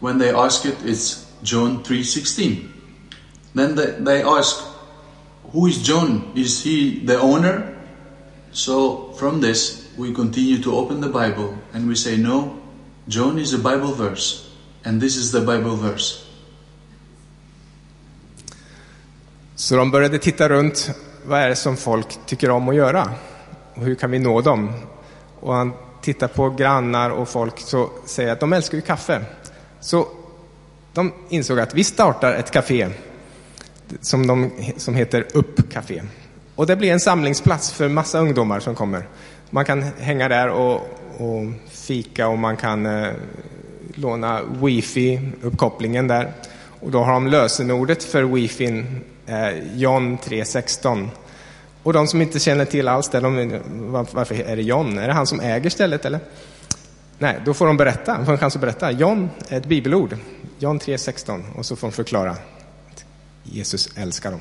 when 0.00 0.18
they 0.18 0.34
ask 0.34 0.64
it, 0.64 0.76
it's 0.84 1.30
John 1.42 1.84
3:16. 1.84 2.77
Then 3.54 3.74
they, 3.74 3.90
they 3.98 4.22
ask, 4.22 4.64
who 5.52 5.66
is 5.66 5.82
John? 5.82 6.22
Is 6.34 6.64
he 6.64 7.06
the 7.06 7.18
owner? 7.20 7.74
So 8.52 9.12
from 9.18 9.40
this, 9.40 9.88
we 9.98 10.14
continue 10.14 10.62
to 10.62 10.76
open 10.76 11.00
the 11.00 11.08
Bible 11.08 11.54
and 11.72 11.88
we 11.88 11.94
say, 11.94 12.16
no, 12.16 12.56
John 13.08 13.38
is 13.38 13.54
a 13.54 13.58
Bible 13.58 13.94
verse, 13.94 14.50
and 14.84 15.00
this 15.00 15.16
is 15.16 15.32
the 15.32 15.40
Bible 15.40 15.76
verse. 15.76 16.24
Så 19.56 19.76
de 19.76 19.90
började 19.90 20.18
titta 20.18 20.48
runt, 20.48 20.90
vad 21.24 21.40
är 21.40 21.48
det 21.48 21.56
som 21.56 21.76
folk 21.76 22.18
tycker 22.26 22.50
om 22.50 22.68
att 22.68 22.74
göra? 22.74 23.12
Och 23.74 23.82
hur 23.82 23.94
kan 23.94 24.10
vi 24.10 24.18
nå 24.18 24.40
dem? 24.40 24.72
Och 25.40 25.54
han 25.54 25.72
tittar 26.02 26.28
på 26.28 26.50
grannar 26.50 27.10
och 27.10 27.28
folk 27.28 27.60
så 27.60 27.90
säger 28.06 28.32
att 28.32 28.40
de 28.40 28.52
älskar 28.52 28.78
ju 28.78 28.82
kaffe. 28.82 29.24
Så 29.80 30.08
de 30.92 31.12
insåg 31.28 31.60
att 31.60 31.74
vi 31.74 31.84
startar 31.84 32.34
ett 32.34 32.50
café 32.50 32.88
som, 34.00 34.26
de, 34.26 34.50
som 34.76 34.94
heter 34.94 35.26
Upp 35.34 35.72
Café. 35.72 36.02
Och 36.54 36.66
det 36.66 36.76
blir 36.76 36.92
en 36.92 37.00
samlingsplats 37.00 37.72
för 37.72 37.88
massa 37.88 38.18
ungdomar 38.18 38.60
som 38.60 38.74
kommer. 38.74 39.08
Man 39.50 39.64
kan 39.64 39.82
hänga 39.98 40.28
där 40.28 40.48
och, 40.48 40.74
och 41.18 41.44
fika 41.70 42.28
och 42.28 42.38
man 42.38 42.56
kan 42.56 42.86
eh, 42.86 43.08
låna 43.94 44.40
wifi-uppkopplingen 44.42 46.08
där. 46.08 46.32
Och 46.80 46.90
då 46.90 47.02
har 47.02 47.12
de 47.12 47.26
lösenordet 47.26 48.04
för 48.04 48.22
wifi 48.22 48.84
eh, 49.26 49.74
John 49.74 50.18
3.16. 50.18 51.08
Och 51.82 51.92
de 51.92 52.06
som 52.06 52.22
inte 52.22 52.38
känner 52.38 52.64
till 52.64 52.88
alls 52.88 53.08
det, 53.08 53.20
de, 53.20 53.60
varför 54.12 54.34
är 54.34 54.56
det 54.56 54.62
John? 54.62 54.98
Är 54.98 55.06
det 55.06 55.14
han 55.14 55.26
som 55.26 55.40
äger 55.40 55.70
stället 55.70 56.04
eller? 56.04 56.20
Nej, 57.18 57.36
då 57.44 57.54
får 57.54 57.66
de 57.66 57.76
berätta, 57.76 58.16
de 58.16 58.24
får 58.24 58.32
en 58.32 58.38
chans 58.38 58.54
att 58.54 58.60
berätta. 58.60 58.90
John 58.90 59.30
är 59.48 59.58
ett 59.58 59.66
bibelord, 59.66 60.16
John 60.58 60.78
3.16 60.78 61.42
och 61.56 61.66
så 61.66 61.76
får 61.76 61.88
de 61.88 61.92
förklara 61.92 62.36
Jesus 63.52 63.88
älskar 63.96 64.30
dem. 64.30 64.40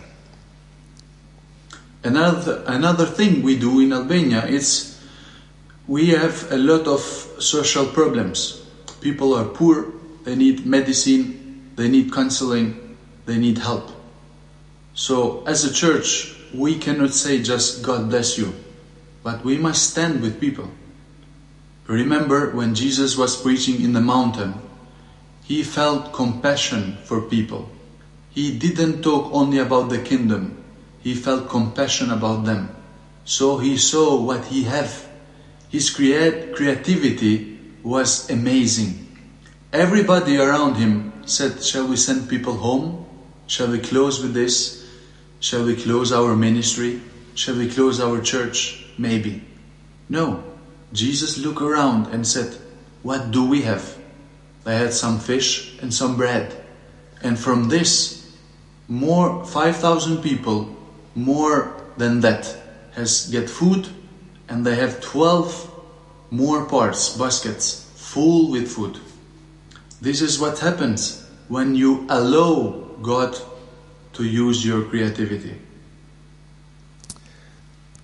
Another, 2.03 2.63
another 2.67 3.05
thing 3.05 3.43
we 3.43 3.55
do 3.55 3.81
in 3.81 3.93
Albania 3.93 4.45
is 4.45 4.97
we 5.87 6.09
have 6.09 6.51
a 6.51 6.57
lot 6.57 6.87
of 6.87 7.01
social 7.39 7.85
problems. 7.85 8.61
People 9.01 9.33
are 9.33 9.45
poor, 9.45 9.87
they 10.23 10.35
need 10.35 10.65
medicine, 10.65 11.71
they 11.75 11.89
need 11.89 12.13
counseling, 12.13 12.95
they 13.25 13.37
need 13.37 13.57
help. 13.57 13.89
So, 14.93 15.43
as 15.45 15.63
a 15.63 15.73
church, 15.73 16.35
we 16.53 16.77
cannot 16.77 17.13
say 17.13 17.41
just 17.41 17.83
God 17.83 18.09
bless 18.09 18.37
you, 18.37 18.53
but 19.23 19.43
we 19.43 19.57
must 19.57 19.91
stand 19.91 20.21
with 20.21 20.39
people. 20.39 20.69
Remember 21.87 22.51
when 22.51 22.75
Jesus 22.75 23.17
was 23.17 23.41
preaching 23.41 23.81
in 23.81 23.93
the 23.93 24.01
mountain, 24.01 24.55
he 25.43 25.63
felt 25.63 26.11
compassion 26.13 26.97
for 27.05 27.21
people. 27.21 27.69
He 28.37 28.55
didn't 28.55 29.01
talk 29.01 29.33
only 29.33 29.57
about 29.57 29.89
the 29.89 29.97
kingdom, 29.97 30.63
he 31.01 31.15
felt 31.15 31.49
compassion 31.49 32.11
about 32.11 32.45
them. 32.45 32.69
So 33.25 33.57
he 33.57 33.77
saw 33.77 34.21
what 34.21 34.45
he 34.53 34.61
had. 34.61 34.91
His 35.69 35.89
creat- 35.89 36.53
creativity 36.53 37.57
was 37.81 38.29
amazing. 38.29 39.09
Everybody 39.73 40.37
around 40.37 40.75
him 40.75 41.13
said, 41.25 41.63
Shall 41.63 41.87
we 41.87 41.97
send 41.97 42.29
people 42.29 42.57
home? 42.57 43.07
Shall 43.47 43.69
we 43.69 43.79
close 43.79 44.21
with 44.21 44.35
this? 44.35 44.85
Shall 45.39 45.65
we 45.65 45.75
close 45.75 46.13
our 46.13 46.35
ministry? 46.35 47.01
Shall 47.33 47.55
we 47.55 47.67
close 47.67 47.99
our 47.99 48.21
church? 48.21 48.85
Maybe. 48.99 49.41
No. 50.09 50.43
Jesus 50.93 51.39
looked 51.39 51.63
around 51.63 52.13
and 52.13 52.27
said, 52.27 52.53
What 53.01 53.31
do 53.31 53.43
we 53.49 53.63
have? 53.63 53.97
They 54.63 54.77
had 54.77 54.93
some 54.93 55.17
fish 55.17 55.73
and 55.81 55.91
some 55.91 56.17
bread. 56.17 56.53
And 57.23 57.39
from 57.39 57.69
this, 57.69 58.16
more 58.87 59.45
5,000 59.45 60.17
people, 60.17 60.65
more 61.13 61.67
than 61.97 62.21
that, 62.21 62.57
has 62.93 63.27
get 63.31 63.49
food 63.49 63.87
and 64.49 64.65
they 64.65 64.75
have 64.75 65.01
12 65.01 65.67
more 66.29 66.65
parts, 66.65 67.17
baskets, 67.17 67.85
full 67.95 68.51
with 68.51 68.67
food. 68.67 68.97
This 70.01 70.21
is 70.21 70.39
what 70.39 70.59
happens 70.59 71.23
when 71.47 71.75
you 71.75 72.05
allow 72.09 72.73
God 73.01 73.35
to 74.13 74.23
use 74.23 74.67
your 74.67 74.89
creativity. 74.89 75.53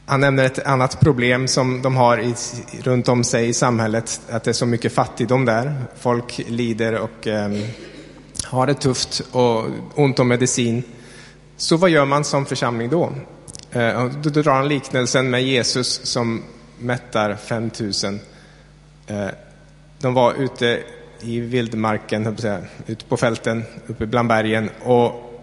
Han 0.06 0.22
nämner 0.22 0.44
ett 0.44 0.60
annat 0.66 1.00
problem 1.00 1.48
som 1.48 1.82
de 1.82 1.96
har 1.96 2.18
i, 2.18 2.36
runt 2.84 3.08
om 3.08 3.24
sig 3.24 3.50
i 3.50 3.54
samhället, 3.54 4.22
att 4.30 4.44
det 4.44 4.52
är 4.52 4.54
så 4.54 4.66
mycket 4.66 4.94
fattigdom 4.94 5.46
där. 5.46 5.86
Folk 5.98 6.42
lider 6.48 6.94
och 6.94 7.28
eh, 7.28 7.52
har 8.54 8.68
det 8.68 8.74
tufft 8.74 9.22
och 9.32 9.66
ont 9.96 10.20
om 10.20 10.28
medicin. 10.28 10.84
Så 11.58 11.78
vad 11.78 11.90
gör 11.90 12.06
man 12.06 12.24
som 12.24 12.46
församling 12.46 12.90
då? 12.90 13.12
Eh, 13.72 14.06
då 14.06 14.30
drar 14.30 14.54
han 14.54 14.68
liknelsen 14.68 15.30
med 15.30 15.44
Jesus 15.44 16.06
som 16.06 16.44
mättar 16.80 17.36
5000. 17.36 18.20
Eh, 19.08 19.28
de 20.00 20.14
var 20.14 20.34
ute 20.34 20.84
i 21.22 21.40
vildmarken, 21.40 22.38
ute 22.88 23.06
på 23.06 23.18
fälten, 23.18 23.64
uppe 23.88 24.06
bland 24.06 24.28
bergen 24.28 24.70
och 24.84 25.34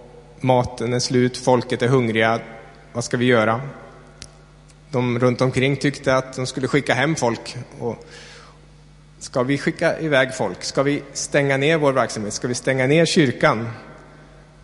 maten 0.41 0.93
är 0.93 0.99
slut, 0.99 1.37
folket 1.37 1.83
är 1.83 1.89
hungriga. 1.89 2.41
Vad 2.93 3.05
ska 3.05 3.17
vi 3.17 3.25
göra? 3.25 3.61
De 4.91 5.19
runt 5.19 5.41
omkring 5.41 5.77
tyckte 5.77 6.17
att 6.17 6.37
de 6.37 6.47
skulle 6.47 6.69
skicka 6.69 6.95
hem 6.95 7.17
folk. 7.17 7.57
Och 7.79 8.05
ska 9.21 9.43
vi 9.43 9.59
skicka 9.59 10.01
iväg 10.01 10.35
folk? 10.35 10.63
Ska 10.63 10.83
vi 10.83 11.03
stänga 11.13 11.57
ner 11.57 11.79
vår 11.79 11.93
verksamhet? 11.93 12.35
Ska 12.35 12.49
vi 12.49 12.55
stänga 12.55 12.87
ner 12.87 13.07
kyrkan 13.07 13.69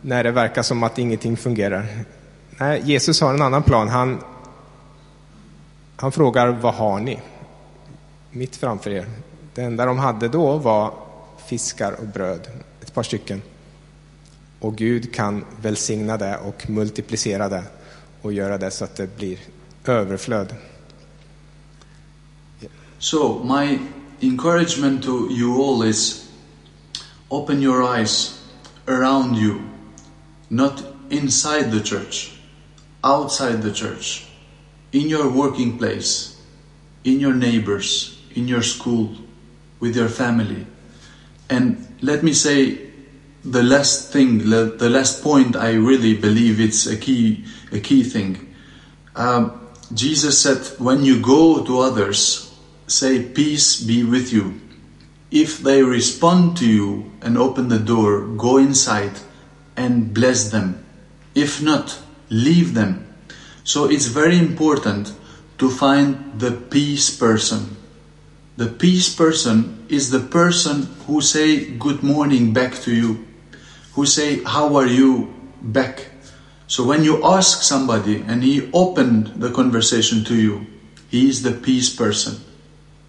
när 0.01 0.25
det 0.25 0.31
verkar 0.31 0.63
som 0.63 0.83
att 0.83 0.99
ingenting 0.99 1.37
fungerar? 1.37 1.87
Nej, 2.51 2.83
Jesus 2.85 3.21
har 3.21 3.35
en 3.35 3.43
annan 3.43 3.63
plan. 3.63 3.89
Han, 3.89 4.23
han 5.97 6.13
frågar, 6.13 6.49
vad 6.49 6.75
har 6.75 7.01
ni? 7.01 7.21
Mitt 8.31 8.57
framför 8.57 8.91
er. 8.91 9.07
Det 9.55 9.63
enda 9.63 9.87
de 9.87 9.99
hade 9.99 10.29
då 10.29 10.57
var 10.57 10.95
fiskar 11.47 11.93
och 11.93 12.07
bröd, 12.07 12.49
ett 12.81 12.95
par 12.95 13.03
stycken. 13.03 13.43
Och 14.61 14.77
Gud 14.77 15.15
kan 15.15 15.45
välsigna 15.61 16.17
det 16.17 16.37
och 16.37 16.71
multiplicera 16.71 17.49
det 17.49 17.63
och 18.23 18.33
göra 18.33 18.59
det 18.59 18.71
så 18.71 18.85
att 18.85 18.97
det 18.97 19.17
blir 19.17 19.39
överflöd. 19.85 20.55
So, 22.99 23.45
my 23.45 23.79
encouragement 24.23 25.05
to 25.05 25.29
you 25.31 25.57
all 25.57 25.83
is 25.83 26.31
open 27.31 27.61
your 27.61 27.83
eyes 27.83 28.43
around 28.89 29.35
you, 29.37 29.69
not 30.49 30.83
inside 31.11 31.71
the 31.71 31.81
church, 31.81 32.39
outside 33.03 33.63
the 33.63 33.73
church, 33.73 34.27
in 34.93 35.09
your 35.09 35.29
working 35.29 35.79
place, 35.79 36.41
in 37.05 37.21
your 37.21 37.35
neighbors, 37.35 38.21
in 38.35 38.49
your 38.49 38.63
school, 38.63 39.15
with 39.81 39.97
your 39.97 40.09
family. 40.09 40.67
And 41.51 41.87
let 42.01 42.23
me 42.23 42.33
say 42.33 42.91
the 43.45 43.63
last 43.63 44.13
thing, 44.13 44.51
the 44.51 44.91
last 44.91 45.23
point 45.23 45.55
I 45.57 45.75
really 45.75 46.17
believe 46.17 46.61
it's 46.61 46.87
a 46.87 46.97
key, 46.97 47.45
a 47.71 47.79
key 47.79 48.03
thing. 48.03 48.55
Um, 49.15 49.69
Jesus 49.95 50.41
said, 50.41 50.59
when 50.81 51.05
you 51.05 51.23
go 51.23 51.65
to 51.65 51.81
others, 51.81 52.46
say, 52.87 53.23
peace 53.23 53.81
be 53.81 54.05
with 54.05 54.33
you. 54.33 54.61
If 55.31 55.59
they 55.59 55.83
respond 55.83 56.57
to 56.59 56.67
you 56.67 57.13
and 57.21 57.37
open 57.37 57.69
the 57.69 57.79
door, 57.79 58.21
go 58.21 58.57
inside 58.59 59.19
and 59.77 60.15
bless 60.15 60.51
them. 60.51 60.85
If 61.35 61.61
not, 61.63 61.99
leave 62.31 62.75
them. 62.75 63.07
So 63.65 63.91
it's 63.91 64.07
very 64.07 64.39
important 64.39 65.13
to 65.59 65.71
find 65.71 66.39
the 66.39 66.53
peace 66.53 67.11
person. 67.11 67.77
The 68.57 68.69
peace 68.69 69.15
person 69.15 69.85
is 69.89 70.11
the 70.11 70.21
person 70.21 70.89
who 71.07 71.21
say 71.21 71.71
good 71.77 72.03
morning 72.03 72.53
back 72.53 72.75
to 72.83 72.95
you, 72.95 73.27
who 73.95 74.07
say 74.07 74.43
how 74.45 74.77
are 74.77 74.87
you 74.87 75.35
back. 75.61 76.07
So 76.67 76.85
when 76.85 77.05
you 77.05 77.25
ask 77.25 77.63
somebody 77.63 78.23
and 78.27 78.43
he 78.43 78.71
opened 78.73 79.43
the 79.43 79.51
conversation 79.51 80.25
to 80.25 80.35
you, 80.35 80.67
he 81.11 81.29
is 81.29 81.43
the 81.43 81.53
peace 81.53 81.95
person. 81.95 82.46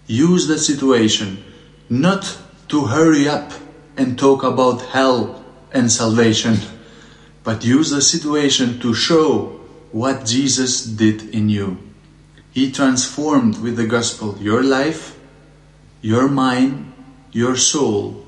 Use 0.08 0.48
the 0.48 0.58
situation 0.58 1.44
not 1.88 2.38
to 2.68 2.86
hurry 2.86 3.28
up 3.28 3.52
and 3.96 4.18
talk 4.18 4.42
about 4.42 4.82
hell 4.96 5.44
and 5.70 5.92
salvation, 5.92 6.56
but 7.44 7.64
use 7.64 7.90
the 7.90 8.00
situation 8.00 8.80
to 8.80 8.94
show 8.94 9.60
what 9.92 10.24
Jesus 10.24 10.84
did 10.84 11.34
in 11.34 11.48
you. 11.48 11.78
He 12.50 12.72
transformed 12.72 13.60
with 13.60 13.76
the 13.76 13.86
gospel 13.86 14.36
your 14.40 14.62
life, 14.62 15.16
your 16.00 16.28
mind, 16.28 16.92
your 17.32 17.56
soul, 17.56 18.24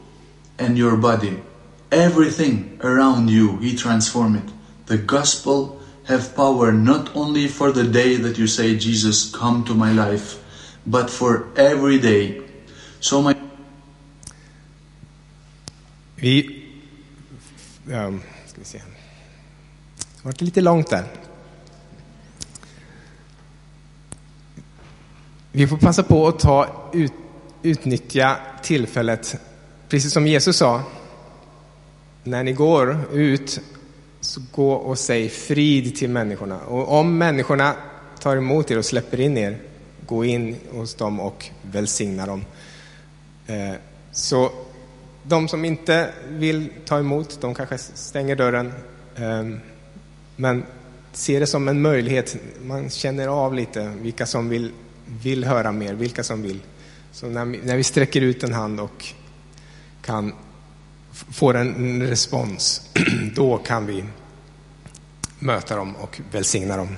and 0.58 0.76
your 0.76 0.96
body. 0.96 1.42
Everything 1.90 2.78
around 2.82 3.28
you, 3.28 3.56
He 3.58 3.74
transformed 3.74 4.36
it. 4.36 4.52
The 4.86 4.98
gospel 4.98 5.80
have 6.04 6.34
power 6.34 6.72
not 6.72 7.14
only 7.14 7.48
for 7.48 7.72
the 7.72 7.84
day 7.84 8.16
that 8.16 8.38
you 8.38 8.46
say, 8.46 8.76
Jesus, 8.76 9.30
come 9.30 9.64
to 9.64 9.74
my 9.74 9.92
life, 9.92 10.39
but 10.84 11.10
for 11.10 11.46
every 11.56 11.98
day. 11.98 12.42
So 13.00 13.22
my 13.22 13.34
Vi... 16.20 16.64
Um, 17.86 18.22
ska 18.46 18.60
vi 18.60 18.64
se. 18.64 18.78
Det 19.98 20.22
vart 20.22 20.40
lite 20.40 20.60
långt 20.60 20.90
där. 20.90 21.04
Vi 25.52 25.66
får 25.66 25.76
passa 25.76 26.02
på 26.02 26.28
att 26.28 26.38
ta 26.38 26.90
ut, 26.92 27.12
utnyttja 27.62 28.36
tillfället, 28.62 29.36
precis 29.88 30.12
som 30.12 30.26
Jesus 30.26 30.56
sa. 30.56 30.82
När 32.24 32.44
ni 32.44 32.52
går 32.52 32.98
ut, 33.12 33.60
så 34.20 34.40
gå 34.52 34.72
och 34.72 34.98
säg 34.98 35.28
frid 35.28 35.96
till 35.96 36.10
människorna. 36.10 36.60
Och 36.60 36.98
om 36.98 37.18
människorna 37.18 37.74
tar 38.18 38.36
emot 38.36 38.70
er 38.70 38.78
och 38.78 38.84
släpper 38.84 39.20
in 39.20 39.38
er, 39.38 39.58
gå 40.10 40.24
in 40.24 40.56
hos 40.72 40.94
dem 40.94 41.20
och 41.20 41.50
välsigna 41.62 42.26
dem. 42.26 42.44
Eh, 43.46 43.74
så 44.12 44.50
de 45.22 45.48
som 45.48 45.64
inte 45.64 46.10
vill 46.28 46.68
ta 46.86 46.98
emot, 46.98 47.38
de 47.40 47.54
kanske 47.54 47.78
stänger 47.78 48.36
dörren. 48.36 48.72
Eh, 49.16 49.58
men 50.36 50.64
se 51.12 51.38
det 51.38 51.46
som 51.46 51.68
en 51.68 51.82
möjlighet. 51.82 52.36
Man 52.62 52.90
känner 52.90 53.28
av 53.28 53.54
lite 53.54 53.92
vilka 54.02 54.26
som 54.26 54.48
vill, 54.48 54.72
vill 55.22 55.44
höra 55.44 55.72
mer, 55.72 55.94
vilka 55.94 56.24
som 56.24 56.42
vill. 56.42 56.60
Så 57.12 57.26
när, 57.26 57.44
när 57.44 57.76
vi 57.76 57.84
sträcker 57.84 58.20
ut 58.20 58.42
en 58.42 58.52
hand 58.52 58.80
och 58.80 59.04
kan 60.02 60.32
få 61.12 61.52
en 61.52 62.02
respons, 62.02 62.90
då 63.34 63.58
kan 63.58 63.86
vi 63.86 64.04
möta 65.38 65.76
dem 65.76 65.96
och 65.96 66.20
välsigna 66.32 66.76
dem. 66.76 66.96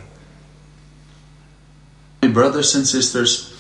Brothers 2.31 2.77
and 2.77 2.87
sisters, 2.87 3.53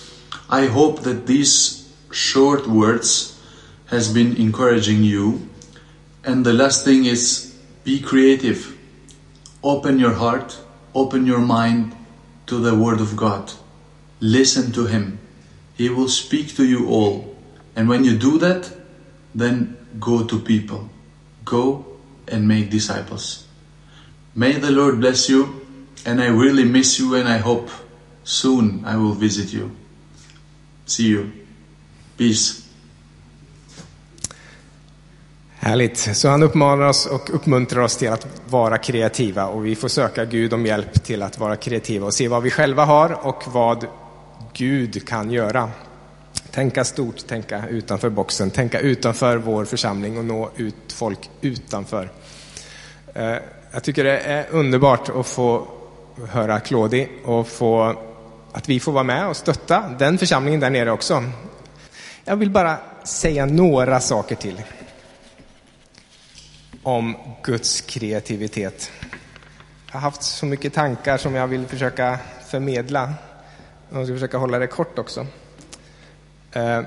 I 0.49 0.67
hope 0.67 1.03
that 1.03 1.27
these 1.27 1.93
short 2.13 2.69
words 2.69 3.41
has 3.87 4.15
been 4.15 4.37
encouraging 4.37 5.03
you. 5.03 5.49
And 6.25 6.47
the 6.47 6.53
last 6.53 6.85
thing 6.85 7.05
is 7.05 7.59
be 7.83 8.01
creative. 8.01 8.79
Open 9.65 9.99
your 9.99 10.13
heart, 10.13 10.61
open 10.95 11.27
your 11.27 11.41
mind 11.41 11.97
to 12.47 12.61
the 12.61 12.75
Word 12.75 13.01
of 13.01 13.17
God. 13.17 13.53
Listen 14.21 14.71
to 14.73 14.87
Him. 14.87 15.19
He 15.75 15.89
will 15.89 16.09
speak 16.09 16.55
to 16.55 16.65
you 16.65 16.89
all. 16.89 17.37
And 17.75 17.89
when 17.89 18.05
you 18.05 18.17
do 18.17 18.39
that, 18.39 18.73
then 19.35 19.77
go 19.99 20.23
to 20.25 20.39
people. 20.39 20.89
Go 21.45 21.85
and 22.29 22.47
make 22.47 22.71
disciples. 22.71 23.45
May 24.37 24.53
the 24.53 24.71
Lord 24.71 25.01
bless 25.01 25.29
you. 25.29 25.67
And 26.07 26.21
I 26.21 26.27
really 26.27 26.65
miss 26.65 26.99
you, 26.99 27.15
and 27.15 27.29
I 27.29 27.39
hope 27.39 27.69
soon 28.25 28.87
I 28.93 28.97
will 28.97 29.15
visit 29.21 29.55
you. 29.55 29.69
See 30.85 31.07
you. 31.07 31.27
Peace. 32.17 32.63
Härligt. 35.65 36.17
Så 36.17 36.29
han 36.29 36.43
uppmanar 36.43 36.89
oss 36.89 37.07
och 37.07 37.35
uppmuntrar 37.35 37.83
oss 37.83 37.97
till 37.97 38.09
att 38.09 38.27
vara 38.49 38.79
kreativa 38.79 39.47
och 39.47 39.67
vi 39.67 39.77
får 39.77 39.89
söka 39.89 40.25
Gud 40.25 40.53
om 40.53 40.67
hjälp 40.67 41.05
till 41.05 41.23
att 41.23 41.39
vara 41.39 41.57
kreativa 41.57 42.07
och 42.07 42.15
se 42.15 42.29
vad 42.29 42.43
vi 42.43 42.51
själva 42.51 42.85
har 42.85 43.27
och 43.27 43.43
vad 43.47 43.87
Gud 44.53 45.09
kan 45.09 45.31
göra. 45.31 45.71
Tänka 46.51 46.85
stort, 46.85 47.27
tänka 47.27 47.69
utanför 47.69 48.11
boxen, 48.11 48.51
tänka 48.51 48.81
utanför 48.81 49.37
vår 49.37 49.65
församling 49.65 50.19
och 50.19 50.25
nå 50.25 50.51
ut 50.57 50.93
folk 50.93 51.31
utanför. 51.41 52.11
Eh, 53.15 53.37
jag 53.73 53.85
tycker 53.85 54.05
det 54.05 54.19
är 54.19 54.47
underbart 54.51 55.09
att 55.09 55.27
få 55.27 55.67
höra 56.29 56.61
Claudie 56.61 57.09
och 57.25 57.49
få, 57.49 57.97
att 58.53 58.69
vi 58.69 58.81
får 58.81 58.93
vara 58.93 59.05
med 59.05 59.29
och 59.29 59.37
stötta 59.37 59.95
den 59.99 60.19
församlingen 60.19 60.61
där 60.61 60.71
nere 60.71 60.91
också. 60.91 61.25
Jag 62.25 62.37
vill 62.37 62.51
bara 62.51 62.79
säga 63.05 63.47
några 63.47 64.01
saker 64.01 64.35
till 64.35 64.63
om 66.83 67.17
Guds 67.43 67.81
kreativitet. 67.81 68.91
Jag 69.87 69.95
har 69.95 70.01
haft 70.01 70.23
så 70.23 70.47
mycket 70.47 70.75
tankar 70.75 71.17
som 71.17 71.35
jag 71.35 71.47
vill 71.47 71.67
försöka 71.67 72.19
förmedla. 72.47 73.15
Jag 73.91 74.07
ska 74.07 74.15
försöka 74.15 74.39
hålla 74.39 74.59
det 74.59 74.67
kort 74.67 74.99
också. 74.99 75.27
Eh, 76.53 76.81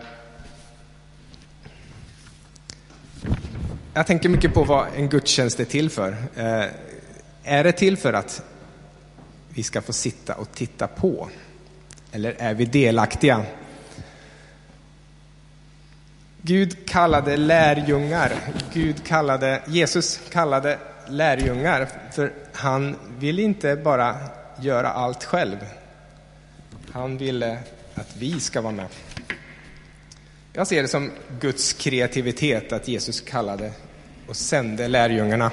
jag 3.93 4.07
tänker 4.07 4.29
mycket 4.29 4.53
på 4.53 4.63
vad 4.63 4.87
en 4.95 5.09
gudstjänst 5.09 5.59
är 5.59 5.65
till 5.65 5.89
för. 5.89 6.11
Eh, 6.35 6.65
är 7.43 7.63
det 7.63 7.71
till 7.71 7.97
för 7.97 8.13
att 8.13 8.43
vi 9.49 9.63
ska 9.63 9.81
få 9.81 9.93
sitta 9.93 10.35
och 10.35 10.51
titta 10.51 10.87
på? 10.87 11.29
Eller 12.15 12.35
är 12.39 12.53
vi 12.53 12.65
delaktiga? 12.65 13.45
Gud 16.41 16.87
kallade 16.87 17.37
lärjungar, 17.37 18.33
Gud 18.73 19.03
kallade, 19.05 19.61
Jesus 19.67 20.19
kallade 20.29 20.79
lärjungar, 21.07 21.89
för 22.11 22.33
han 22.53 22.95
ville 23.19 23.41
inte 23.41 23.75
bara 23.75 24.15
göra 24.61 24.89
allt 24.89 25.23
själv. 25.23 25.57
Han 26.91 27.17
ville 27.17 27.57
att 27.95 28.15
vi 28.17 28.39
ska 28.39 28.61
vara 28.61 28.73
med. 28.73 28.87
Jag 30.53 30.67
ser 30.67 30.81
det 30.81 30.87
som 30.87 31.11
Guds 31.39 31.73
kreativitet 31.73 32.73
att 32.73 32.87
Jesus 32.87 33.21
kallade 33.21 33.71
och 34.27 34.35
sände 34.35 34.87
lärjungarna. 34.87 35.51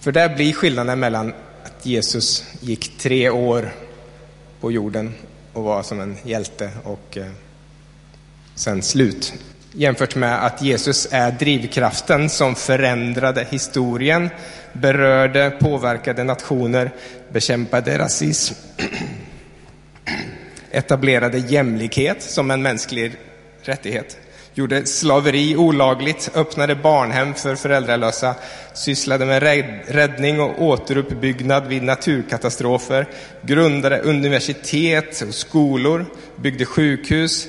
För 0.00 0.12
där 0.12 0.36
blir 0.36 0.52
skillnaden 0.52 1.00
mellan 1.00 1.34
att 1.64 1.86
Jesus 1.86 2.44
gick 2.60 2.98
tre 2.98 3.30
år 3.30 3.74
på 4.60 4.72
jorden 4.72 5.14
och 5.54 5.64
var 5.64 5.82
som 5.82 6.00
en 6.00 6.16
hjälte 6.22 6.70
och 6.84 7.16
eh, 7.16 7.30
sen 8.54 8.82
slut. 8.82 9.32
Jämfört 9.72 10.14
med 10.14 10.46
att 10.46 10.62
Jesus 10.62 11.08
är 11.10 11.32
drivkraften 11.32 12.30
som 12.30 12.54
förändrade 12.54 13.46
historien, 13.50 14.30
berörde, 14.72 15.50
påverkade 15.60 16.24
nationer, 16.24 16.90
bekämpade 17.32 17.98
rasism, 17.98 18.54
etablerade 20.70 21.38
jämlikhet 21.38 22.22
som 22.22 22.50
en 22.50 22.62
mänsklig 22.62 23.16
rättighet, 23.62 24.18
gjorde 24.54 24.86
slaveri 24.86 25.56
olagligt, 25.56 26.30
öppnade 26.34 26.76
barnhem 26.76 27.34
för 27.34 27.56
föräldralösa, 27.56 28.34
sysslade 28.74 29.26
med 29.26 29.42
räddning 29.88 30.40
och 30.40 30.62
återuppbyggnad 30.62 31.66
vid 31.66 31.82
naturkatastrofer, 31.82 33.06
grundade 33.42 34.00
universitet 34.00 35.24
och 35.28 35.34
skolor, 35.34 36.06
byggde 36.36 36.64
sjukhus, 36.64 37.48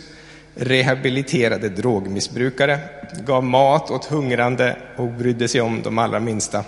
rehabiliterade 0.56 1.70
drogmissbrukare, 1.70 2.80
gav 3.26 3.44
mat 3.44 3.92
åt 3.92 4.06
hungrande 4.06 4.78
och 4.98 5.08
brydde 5.08 5.48
sig 5.48 5.62
om 5.62 5.82
de 5.82 5.98
allra 5.98 6.20
minsta. 6.20 6.64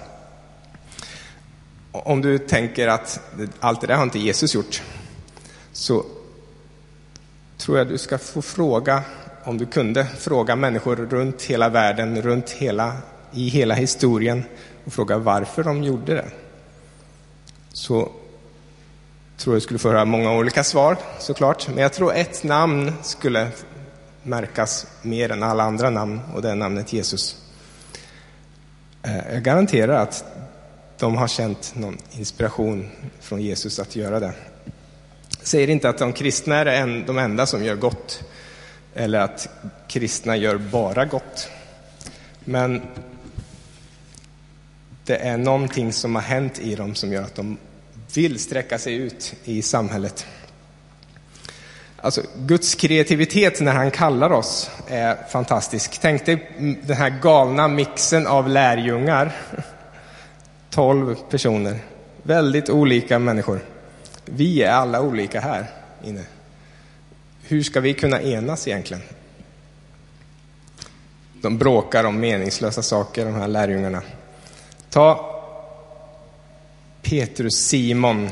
Om 1.91 2.21
du 2.21 2.37
tänker 2.37 2.87
att 2.87 3.19
allt 3.59 3.81
det 3.81 3.87
där 3.87 3.95
har 3.95 4.03
inte 4.03 4.19
Jesus 4.19 4.55
gjort, 4.55 4.81
så 5.71 6.05
tror 7.57 7.77
jag 7.77 7.87
du 7.87 7.97
ska 7.97 8.17
få 8.17 8.41
fråga, 8.41 9.03
om 9.47 9.57
du 9.57 9.65
kunde, 9.65 10.05
fråga 10.05 10.55
människor 10.55 10.95
runt 10.95 11.41
hela 11.41 11.69
världen, 11.69 12.21
runt 12.21 12.49
hela, 12.49 12.97
i 13.31 13.49
hela 13.49 13.73
historien 13.75 14.43
och 14.85 14.93
fråga 14.93 15.17
varför 15.17 15.63
de 15.63 15.83
gjorde 15.83 16.13
det. 16.13 16.25
Så 17.73 18.11
tror 19.37 19.55
jag 19.55 19.63
skulle 19.63 19.79
få 19.79 19.89
höra 19.89 20.05
många 20.05 20.33
olika 20.33 20.63
svar 20.63 20.97
såklart, 21.19 21.67
men 21.67 21.77
jag 21.77 21.93
tror 21.93 22.13
ett 22.13 22.43
namn 22.43 22.93
skulle 23.03 23.47
märkas 24.23 24.87
mer 25.01 25.31
än 25.31 25.43
alla 25.43 25.63
andra 25.63 25.89
namn 25.89 26.19
och 26.33 26.41
det 26.41 26.49
är 26.49 26.55
namnet 26.55 26.93
Jesus. 26.93 27.35
Eh, 29.03 29.33
jag 29.33 29.43
garanterar 29.43 30.01
att 30.01 30.25
de 30.97 31.15
har 31.15 31.27
känt 31.27 31.75
någon 31.75 31.97
inspiration 32.11 32.89
från 33.19 33.41
Jesus 33.41 33.79
att 33.79 33.95
göra 33.95 34.19
det. 34.19 34.33
Jag 35.37 35.47
säger 35.47 35.69
inte 35.69 35.89
att 35.89 35.97
de 35.97 36.13
kristna 36.13 36.55
är 36.55 37.05
de 37.07 37.17
enda 37.17 37.45
som 37.45 37.63
gör 37.63 37.75
gott 37.75 38.23
eller 38.97 39.19
att 39.19 39.49
kristna 39.87 40.35
gör 40.35 40.57
bara 40.57 41.05
gott. 41.05 41.49
Men 42.39 42.81
det 45.05 45.15
är 45.15 45.37
någonting 45.37 45.93
som 45.93 46.15
har 46.15 46.21
hänt 46.21 46.59
i 46.59 46.75
dem 46.75 46.95
som 46.95 47.11
gör 47.11 47.23
att 47.23 47.35
de 47.35 47.57
vill 48.15 48.39
sträcka 48.39 48.77
sig 48.77 48.95
ut 48.95 49.33
i 49.43 49.61
samhället. 49.61 50.25
Alltså, 51.97 52.21
Guds 52.37 52.75
kreativitet 52.75 53.61
när 53.61 53.73
han 53.73 53.91
kallar 53.91 54.31
oss 54.31 54.71
är 54.87 55.17
fantastisk. 55.29 55.97
Tänk 56.01 56.25
dig 56.25 56.51
den 56.83 56.97
här 56.97 57.09
galna 57.09 57.67
mixen 57.67 58.27
av 58.27 58.49
lärjungar. 58.49 59.31
Tolv 60.69 61.15
personer. 61.29 61.79
Väldigt 62.23 62.69
olika 62.69 63.19
människor. 63.19 63.59
Vi 64.25 64.63
är 64.63 64.71
alla 64.71 65.01
olika 65.01 65.39
här 65.41 65.65
inne. 66.03 66.23
Hur 67.49 67.63
ska 67.63 67.79
vi 67.79 67.93
kunna 67.93 68.21
enas 68.21 68.67
egentligen? 68.67 69.03
De 71.41 71.57
bråkar 71.57 72.03
om 72.03 72.19
meningslösa 72.19 72.81
saker, 72.81 73.25
de 73.25 73.33
här 73.33 73.47
lärjungarna. 73.47 74.01
Ta 74.89 75.33
Petrus 77.01 77.55
Simon. 77.55 78.29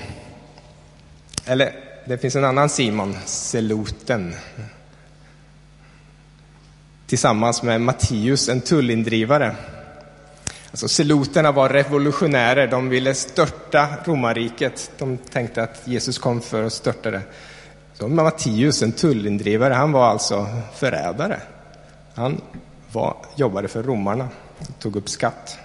Eller 1.46 1.76
det 2.06 2.18
finns 2.18 2.36
en 2.36 2.46
annan 2.46 2.70
Simon, 2.70 3.16
Seloten. 3.26 4.36
Tillsammans 7.08 7.64
med 7.64 7.82
Matteus, 7.82 8.50
en 8.50 8.62
tullindrivare. 8.62 9.56
Alltså 10.72 10.88
seloterna 10.88 11.52
var 11.52 11.70
revolutionärer, 11.70 12.68
de 12.68 12.90
ville 12.90 13.14
störta 13.14 13.88
romarriket. 14.06 14.92
De 14.98 15.18
tänkte 15.18 15.64
att 15.64 15.82
Jesus 15.86 16.18
kom 16.18 16.42
för 16.42 16.64
att 16.64 16.74
störta 16.74 17.12
det. 17.12 17.22
Så 18.00 18.08
Matteus, 18.08 18.82
en 18.82 18.92
tullindrivare, 18.92 19.74
han 19.74 19.92
var 19.92 20.06
alltså 20.06 20.48
förrädare. 20.74 21.42
Han 22.14 22.42
var, 22.92 23.18
jobbade 23.36 23.68
för 23.68 23.84
romarna, 23.84 24.30
tog 24.80 24.96
upp 24.96 25.10
skatt. 25.10 25.58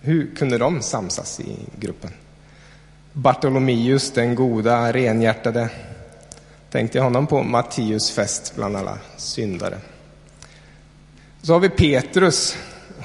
Hur 0.00 0.34
kunde 0.36 0.58
de 0.58 0.82
samsas 0.82 1.40
i 1.40 1.56
gruppen? 1.78 2.10
Bartolomeus, 3.12 4.10
den 4.10 4.34
goda, 4.34 4.92
renhjärtade. 4.92 5.68
Tänkte 6.70 7.00
honom 7.00 7.26
på 7.26 7.42
Matteus 7.42 8.10
fest 8.10 8.52
bland 8.56 8.76
alla 8.76 8.98
syndare. 9.16 9.78
Så 11.42 11.52
har 11.52 11.60
vi 11.60 11.68
Petrus 11.68 12.56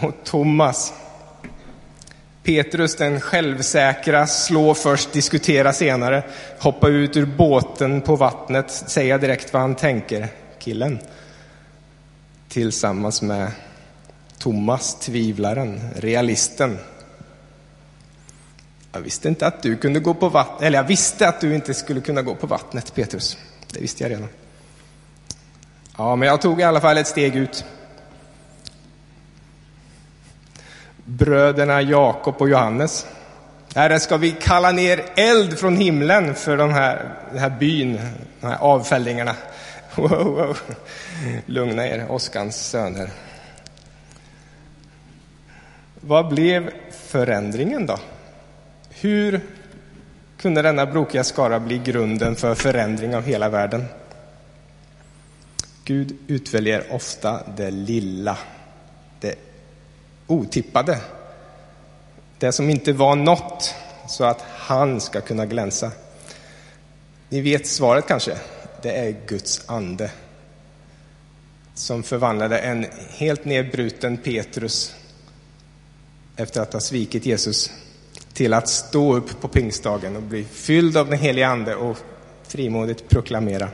och 0.01 0.13
Thomas. 0.23 0.93
Petrus, 2.43 2.95
den 2.95 3.21
självsäkra, 3.21 4.27
slå 4.27 4.73
först, 4.73 5.13
diskutera 5.13 5.73
senare, 5.73 6.23
hoppa 6.59 6.89
ut 6.89 7.17
ur 7.17 7.25
båten 7.25 8.01
på 8.01 8.15
vattnet, 8.15 8.71
säga 8.71 9.17
direkt 9.17 9.53
vad 9.53 9.61
han 9.61 9.75
tänker, 9.75 10.27
killen. 10.59 10.99
Tillsammans 12.49 13.21
med 13.21 13.51
Thomas, 14.37 14.99
tvivlaren, 14.99 15.79
realisten. 15.95 16.77
Jag 18.91 19.01
visste 19.01 19.27
inte 19.27 19.47
att 19.47 19.63
du 19.63 19.77
kunde 19.77 19.99
gå 19.99 20.13
på 20.13 20.29
vattnet, 20.29 20.61
eller 20.61 20.77
jag 20.77 20.83
visste 20.83 21.27
att 21.27 21.41
du 21.41 21.55
inte 21.55 21.73
skulle 21.73 22.01
kunna 22.01 22.21
gå 22.21 22.35
på 22.35 22.47
vattnet, 22.47 22.95
Petrus. 22.95 23.37
Det 23.73 23.81
visste 23.81 24.03
jag 24.03 24.11
redan. 24.11 24.27
Ja, 25.97 26.15
men 26.15 26.27
jag 26.27 26.41
tog 26.41 26.59
i 26.59 26.63
alla 26.63 26.81
fall 26.81 26.97
ett 26.97 27.07
steg 27.07 27.35
ut. 27.35 27.65
Bröderna 31.21 31.81
Jakob 31.81 32.35
och 32.37 32.49
Johannes. 32.49 33.07
Herre, 33.75 33.99
ska 33.99 34.17
vi 34.17 34.31
kalla 34.31 34.71
ner 34.71 35.05
eld 35.15 35.59
från 35.59 35.77
himlen 35.77 36.35
för 36.35 36.57
den 36.57 36.71
här, 36.71 37.15
den 37.29 37.39
här 37.39 37.49
byn, 37.49 37.99
de 38.41 38.47
här 38.47 38.57
avfällingarna. 38.57 39.35
Wow, 39.95 40.25
wow. 40.25 40.57
Lugna 41.45 41.87
er, 41.87 42.11
Oskans 42.11 42.69
söner. 42.69 43.09
Vad 46.01 46.27
blev 46.27 46.71
förändringen 46.91 47.85
då? 47.85 47.99
Hur 48.89 49.41
kunde 50.37 50.61
denna 50.61 50.85
brokiga 50.85 51.23
skara 51.23 51.59
bli 51.59 51.77
grunden 51.77 52.35
för 52.35 52.55
förändring 52.55 53.15
av 53.15 53.23
hela 53.23 53.49
världen? 53.49 53.85
Gud 55.83 56.17
utväljer 56.27 56.83
ofta 56.89 57.39
det 57.57 57.71
lilla, 57.71 58.37
det 59.19 59.50
otippade. 60.31 61.01
Det 62.37 62.51
som 62.51 62.69
inte 62.69 62.93
var 62.93 63.15
något, 63.15 63.75
så 64.07 64.23
att 64.23 64.41
han 64.41 65.01
ska 65.01 65.21
kunna 65.21 65.45
glänsa. 65.45 65.91
Ni 67.29 67.41
vet 67.41 67.67
svaret 67.67 68.07
kanske? 68.07 68.37
Det 68.81 68.91
är 68.91 69.15
Guds 69.27 69.61
ande 69.65 70.11
som 71.73 72.03
förvandlade 72.03 72.59
en 72.59 72.85
helt 73.09 73.45
nedbruten 73.45 74.17
Petrus 74.17 74.95
efter 76.35 76.61
att 76.61 76.73
ha 76.73 76.79
svikit 76.79 77.25
Jesus 77.25 77.71
till 78.33 78.53
att 78.53 78.69
stå 78.69 79.15
upp 79.15 79.41
på 79.41 79.47
pingstdagen 79.47 80.15
och 80.15 80.21
bli 80.21 80.43
fylld 80.43 80.97
av 80.97 81.09
den 81.09 81.19
helige 81.19 81.47
Ande 81.47 81.75
och 81.75 81.97
frimodigt 82.43 83.09
proklamera 83.09 83.69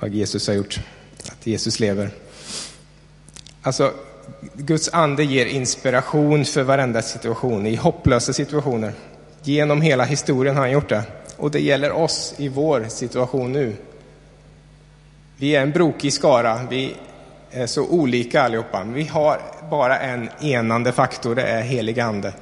vad 0.00 0.10
Jesus 0.10 0.46
har 0.46 0.54
gjort, 0.54 0.80
att 1.32 1.46
Jesus 1.46 1.80
lever. 1.80 2.10
Alltså, 3.62 3.92
Guds 4.54 4.88
ande 4.92 5.24
ger 5.24 5.46
inspiration 5.46 6.44
för 6.44 6.62
varenda 6.62 7.02
situation, 7.02 7.66
i 7.66 7.76
hopplösa 7.76 8.32
situationer. 8.32 8.92
Genom 9.42 9.82
hela 9.82 10.04
historien 10.04 10.56
har 10.56 10.62
han 10.62 10.72
gjort 10.72 10.88
det. 10.88 11.02
Och 11.36 11.50
det 11.50 11.60
gäller 11.60 11.92
oss 11.92 12.34
i 12.36 12.48
vår 12.48 12.84
situation 12.88 13.52
nu. 13.52 13.76
Vi 15.36 15.56
är 15.56 15.62
en 15.62 15.70
brokig 15.70 16.12
skara, 16.12 16.60
vi 16.70 16.96
är 17.50 17.66
så 17.66 17.86
olika 17.86 18.42
allihopa. 18.42 18.84
Vi 18.84 19.04
har 19.04 19.40
bara 19.70 19.98
en 19.98 20.28
enande 20.40 20.92
faktor, 20.92 21.34
det 21.34 21.42
är 21.42 21.62
helig 21.62 22.00
ande. 22.00 22.32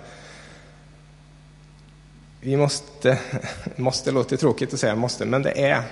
Vi 2.40 2.56
måste, 2.56 3.18
måste 3.76 4.10
låter 4.10 4.36
tråkigt 4.36 4.74
att 4.74 4.80
säga 4.80 4.94
måste, 4.94 5.24
men 5.24 5.42
det 5.42 5.64
är 5.64 5.82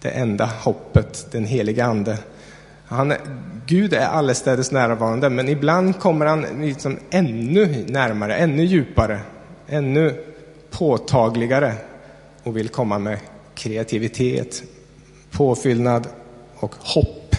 det 0.00 0.10
enda 0.10 0.46
hoppet, 0.46 1.26
den 1.32 1.44
heliga 1.44 1.84
ande. 1.84 2.18
Han, 2.88 3.14
Gud 3.66 3.92
är 3.92 4.06
allestädes 4.06 4.72
närvarande, 4.72 5.30
men 5.30 5.48
ibland 5.48 5.98
kommer 5.98 6.26
han 6.26 6.46
liksom 6.60 6.98
ännu 7.10 7.84
närmare, 7.88 8.36
ännu 8.36 8.64
djupare, 8.64 9.20
ännu 9.66 10.24
påtagligare 10.70 11.74
och 12.42 12.56
vill 12.56 12.68
komma 12.68 12.98
med 12.98 13.18
kreativitet, 13.54 14.62
påfyllnad 15.30 16.06
och 16.56 16.74
hopp. 16.78 17.36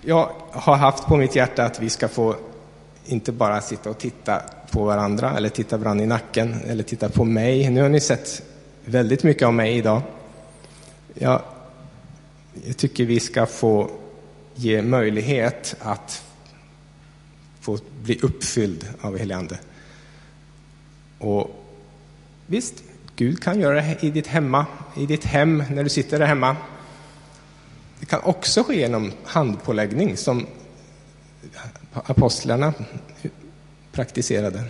Jag 0.00 0.30
har 0.50 0.76
haft 0.76 1.06
på 1.06 1.16
mitt 1.16 1.36
hjärta 1.36 1.64
att 1.64 1.80
vi 1.80 1.90
ska 1.90 2.08
få 2.08 2.36
inte 3.04 3.32
bara 3.32 3.60
sitta 3.60 3.90
och 3.90 3.98
titta 3.98 4.42
på 4.70 4.84
varandra 4.84 5.32
eller 5.36 5.48
titta 5.48 5.76
varandra 5.76 6.04
i 6.04 6.06
nacken 6.06 6.56
eller 6.66 6.82
titta 6.82 7.08
på 7.08 7.24
mig. 7.24 7.70
Nu 7.70 7.82
har 7.82 7.88
ni 7.88 8.00
sett 8.00 8.42
väldigt 8.84 9.22
mycket 9.22 9.46
av 9.46 9.54
mig 9.54 9.76
idag. 9.76 10.02
Jag, 11.14 11.42
jag 12.66 12.76
tycker 12.76 13.04
vi 13.04 13.20
ska 13.20 13.46
få 13.46 13.90
ge 14.54 14.82
möjlighet 14.82 15.76
att 15.80 16.22
få 17.60 17.78
bli 18.02 18.18
uppfylld 18.22 18.88
av 19.00 19.18
heligande. 19.18 19.58
Och 21.18 21.64
visst, 22.46 22.74
Gud 23.16 23.42
kan 23.42 23.60
göra 23.60 23.74
det 23.74 23.96
i 24.00 24.10
ditt 24.10 24.26
hemma, 24.26 24.66
i 24.96 25.06
ditt 25.06 25.24
hem, 25.24 25.64
när 25.70 25.84
du 25.84 25.88
sitter 25.88 26.18
där 26.18 26.26
hemma. 26.26 26.56
Det 28.00 28.06
kan 28.06 28.20
också 28.20 28.62
ske 28.62 28.80
genom 28.80 29.12
handpåläggning 29.24 30.16
som 30.16 30.46
apostlarna 31.92 32.74
praktiserade. 33.92 34.64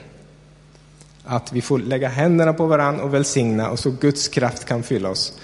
Att 1.25 1.53
vi 1.53 1.61
får 1.61 1.79
lägga 1.79 2.09
händerna 2.09 2.53
på 2.53 2.67
varandra 2.67 3.05
och 3.05 3.15
välsigna 3.15 3.71
och 3.71 3.79
så 3.79 3.91
Guds 3.91 4.29
kraft 4.29 4.65
kan 4.65 4.83
fylla 4.83 5.09
oss. 5.09 5.39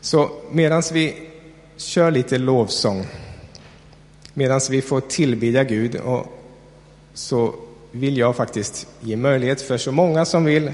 Så 0.00 0.30
medan 0.52 0.82
vi 0.92 1.27
kör 1.78 2.10
lite 2.10 2.38
lovsång 2.38 3.06
medan 4.34 4.60
vi 4.70 4.82
får 4.82 5.00
tillbedja 5.00 5.64
Gud 5.64 5.96
och 5.96 6.26
så 7.14 7.54
vill 7.92 8.18
jag 8.18 8.36
faktiskt 8.36 8.86
ge 9.00 9.16
möjlighet 9.16 9.62
för 9.62 9.78
så 9.78 9.92
många 9.92 10.24
som 10.24 10.44
vill. 10.44 10.72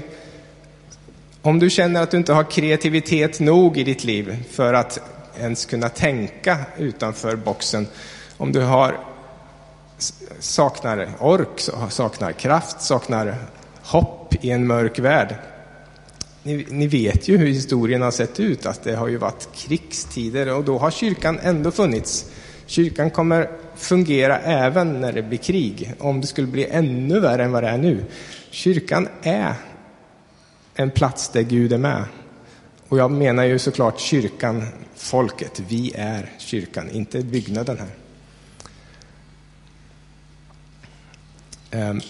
Om 1.41 1.59
du 1.59 1.69
känner 1.69 2.03
att 2.03 2.11
du 2.11 2.17
inte 2.17 2.33
har 2.33 2.43
kreativitet 2.43 3.39
nog 3.39 3.77
i 3.77 3.83
ditt 3.83 4.03
liv 4.03 4.43
för 4.51 4.73
att 4.73 4.99
ens 5.39 5.65
kunna 5.65 5.89
tänka 5.89 6.57
utanför 6.77 7.35
boxen, 7.35 7.87
om 8.37 8.51
du 8.51 8.61
har 8.61 8.99
saknar 10.39 11.09
ork, 11.19 11.69
saknar 11.89 12.31
kraft, 12.31 12.81
saknar 12.81 13.37
hopp 13.81 14.35
i 14.41 14.51
en 14.51 14.67
mörk 14.67 14.99
värld. 14.99 15.35
Ni, 16.45 16.65
ni, 16.69 16.87
vet 16.87 17.27
ju 17.27 17.37
hur 17.37 17.47
historien 17.47 18.01
har 18.01 18.11
sett 18.11 18.39
ut, 18.39 18.65
att 18.65 18.83
det 18.83 18.95
har 18.95 19.07
ju 19.07 19.17
varit 19.17 19.49
krigstider 19.55 20.53
och 20.53 20.63
då 20.63 20.77
har 20.77 20.91
kyrkan 20.91 21.39
ändå 21.41 21.71
funnits. 21.71 22.31
Kyrkan 22.65 23.09
kommer 23.09 23.49
fungera 23.75 24.39
även 24.39 25.01
när 25.01 25.13
det 25.13 25.23
blir 25.23 25.37
krig, 25.37 25.93
om 25.99 26.21
det 26.21 26.27
skulle 26.27 26.47
bli 26.47 26.65
ännu 26.65 27.19
värre 27.19 27.43
än 27.43 27.51
vad 27.51 27.63
det 27.63 27.69
är 27.69 27.77
nu. 27.77 28.05
Kyrkan 28.49 29.07
är 29.21 29.53
en 30.75 30.91
plats 30.91 31.29
där 31.29 31.41
Gud 31.41 31.73
är 31.73 31.77
med. 31.77 32.03
Och 32.87 32.97
jag 32.97 33.11
menar 33.11 33.43
ju 33.43 33.59
såklart 33.59 33.99
kyrkan, 33.99 34.65
folket. 34.95 35.61
Vi 35.67 35.91
är 35.95 36.31
kyrkan, 36.37 36.89
inte 36.91 37.21
byggnaden 37.21 37.77
här. 37.77 37.89
Um 41.89 42.01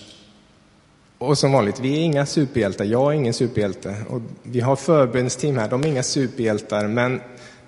och 1.17 1.37
som 1.37 1.51
vanligt, 1.51 1.79
vi 1.79 1.93
är 1.93 1.99
inga 1.99 2.25
superhjältar. 2.25 2.85
Jag 2.85 3.11
är 3.13 3.15
ingen 3.15 3.33
superhjälte. 3.33 3.95
Och 4.09 4.21
vi 4.43 4.61
har 4.61 4.75
förbönsteam 4.75 5.57
här, 5.57 5.69
de 5.69 5.83
är 5.83 5.87
inga 5.87 6.03
superhjältar. 6.03 6.87
Men 6.87 7.21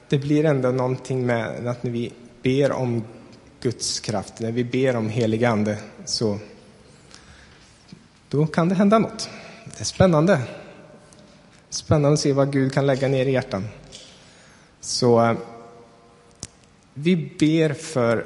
det 0.10 0.18
blir 0.18 0.46
ändå 0.46 0.72
någonting 0.72 1.26
med 1.26 1.68
att 1.68 1.84
när 1.84 1.92
vi 1.92 2.14
ber 2.44 2.72
om 2.72 3.04
Guds 3.62 4.00
kraft, 4.00 4.40
när 4.40 4.52
vi 4.52 4.64
ber 4.64 4.96
om 4.96 5.10
helig 5.10 5.46
ande, 5.46 5.78
så 6.06 6.40
då 8.30 8.48
kan 8.48 8.70
det 8.70 8.76
hända 8.76 9.00
något. 9.00 9.30
Det 9.66 9.80
är 9.80 9.86
spännande. 9.86 10.42
Spännande 11.70 12.14
att 12.14 12.20
se 12.20 12.34
vad 12.34 12.54
Gud 12.54 12.74
kan 12.74 12.86
lägga 12.86 13.08
ner 13.08 13.26
i 13.26 13.32
hjärtan. 13.32 13.68
Så 14.80 15.26
eh, 15.26 15.38
vi 16.94 17.16
ber 17.40 17.74
för, 17.74 18.26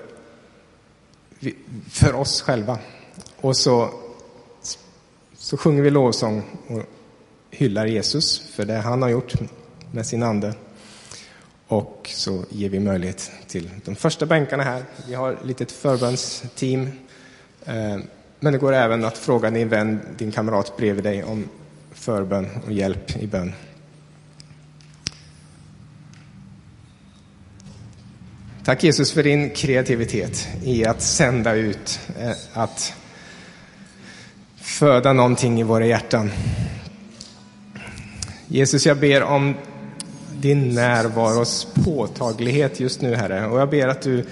för 1.89 2.15
oss 2.15 2.41
själva. 2.41 2.79
Och 3.41 3.57
så, 3.57 3.89
så 5.41 5.58
sjunger 5.58 5.82
vi 5.82 5.89
lovsång 5.89 6.43
och 6.67 6.84
hyllar 7.49 7.86
Jesus 7.86 8.39
för 8.39 8.65
det 8.65 8.77
han 8.77 9.01
har 9.01 9.10
gjort 9.10 9.34
med 9.91 10.06
sin 10.06 10.23
ande. 10.23 10.54
Och 11.67 12.10
så 12.13 12.45
ger 12.49 12.69
vi 12.69 12.80
möjlighet 12.80 13.32
till 13.47 13.69
de 13.86 13.95
första 13.95 14.25
bänkarna 14.25 14.63
här. 14.63 14.84
Vi 15.08 15.13
har 15.13 15.34
ett 15.34 15.45
litet 15.45 15.71
förbönsteam 15.71 16.88
eh, 17.65 17.97
Men 18.39 18.54
det 18.54 18.60
går 18.60 18.73
även 18.73 19.06
att 19.06 19.17
fråga 19.17 19.49
din 19.49 19.69
vän, 19.69 19.99
din 20.17 20.32
kamrat 20.32 20.77
bredvid 20.77 21.04
dig 21.04 21.23
om 21.23 21.49
förbön 21.91 22.47
och 22.65 22.71
hjälp 22.71 23.17
i 23.17 23.27
bön. 23.27 23.54
Tack 28.63 28.84
Jesus 28.84 29.12
för 29.12 29.23
din 29.23 29.49
kreativitet 29.49 30.47
i 30.63 30.86
att 30.86 31.01
sända 31.01 31.54
ut, 31.54 31.99
eh, 32.19 32.32
att 32.54 32.93
föda 34.71 35.13
någonting 35.13 35.60
i 35.60 35.63
våra 35.63 35.86
hjärtan. 35.86 36.31
Jesus, 38.47 38.86
jag 38.86 38.97
ber 38.97 39.23
om 39.23 39.55
din 40.38 40.75
närvaros 40.75 41.67
påtaglighet 41.86 42.79
just 42.79 43.01
nu, 43.01 43.15
Herre. 43.15 43.47
Och 43.47 43.60
jag 43.60 43.69
ber 43.69 43.88
att 43.88 44.01
du 44.01 44.25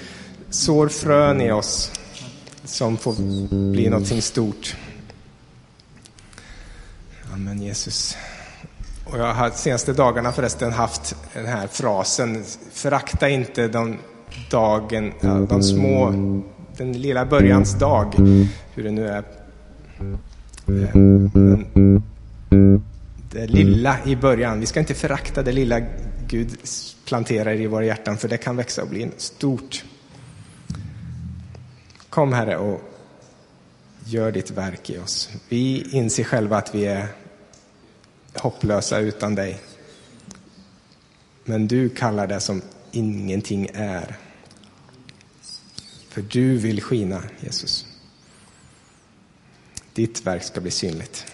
sår 0.49 0.87
frön 0.87 1.41
i 1.41 1.51
oss 1.51 1.91
som 2.63 2.97
får 2.97 3.13
bli 3.71 3.89
någonting 3.89 4.21
stort. 4.21 4.75
Amen, 7.33 7.61
Jesus. 7.61 8.17
Och 9.05 9.19
jag 9.19 9.33
har 9.33 9.49
senaste 9.49 9.93
dagarna 9.93 10.31
förresten 10.31 10.71
haft 10.73 11.15
den 11.33 11.45
här 11.45 11.67
frasen, 11.67 12.43
förakta 12.73 13.29
inte 13.29 13.67
de, 13.67 13.97
dagen, 14.51 15.13
de 15.49 15.63
små, 15.63 16.11
den 16.77 16.93
lilla 16.93 17.25
börjans 17.25 17.79
dag, 17.79 18.13
hur 18.73 18.83
det 18.83 18.91
nu 18.91 19.07
är. 19.07 19.23
Eh, 19.99 20.95
det 23.31 23.47
lilla 23.47 24.05
i 24.05 24.15
början, 24.15 24.59
vi 24.59 24.65
ska 24.65 24.79
inte 24.79 24.93
förakta 24.93 25.43
det 25.43 25.51
lilla 25.51 25.81
Gud 26.27 26.57
planterar 27.05 27.53
i 27.53 27.67
våra 27.67 27.85
hjärtan, 27.85 28.17
för 28.17 28.27
det 28.27 28.37
kan 28.37 28.55
växa 28.55 28.81
och 28.81 28.89
bli 28.89 29.09
stort. 29.17 29.83
Kom 32.09 32.33
Herre 32.33 32.57
och 32.57 32.81
gör 34.05 34.31
ditt 34.31 34.51
verk 34.51 34.89
i 34.89 34.97
oss. 34.97 35.29
Vi 35.49 35.89
inser 35.91 36.23
själva 36.23 36.57
att 36.57 36.75
vi 36.75 36.85
är 36.85 37.07
hopplösa 38.33 38.99
utan 38.99 39.35
dig. 39.35 39.59
Men 41.45 41.67
du 41.67 41.89
kallar 41.89 42.27
det 42.27 42.39
som 42.39 42.61
ingenting 42.91 43.69
är. 43.73 44.17
För 46.09 46.21
du 46.21 46.57
vill 46.57 46.81
skina, 46.81 47.23
Jesus. 47.39 47.88
Ditt 49.99 50.27
verk 50.27 50.43
ska 50.43 50.61
bli 50.61 50.71
synligt. 50.71 51.25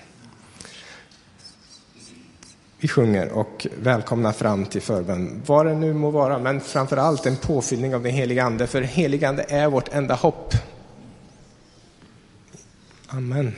Vi 2.78 2.88
sjunger 2.88 3.32
och 3.32 3.68
välkomnar 3.82 4.32
fram 4.32 4.66
till 4.66 4.82
förbön, 4.82 5.42
vad 5.46 5.66
det 5.66 5.76
nu 5.76 5.94
må 5.94 6.10
vara, 6.10 6.40
men 6.40 6.62
framför 6.62 6.98
allt 6.98 7.26
en 7.26 7.38
påfyllning 7.38 7.96
av 7.96 8.04
den 8.04 8.12
heliga 8.12 8.44
Ande, 8.44 8.68
för 8.68 8.82
helig 8.82 9.26
Ande 9.26 9.46
är 9.50 9.68
vårt 9.68 9.94
enda 9.94 10.16
hopp. 10.16 10.54
Amen. 13.08 13.56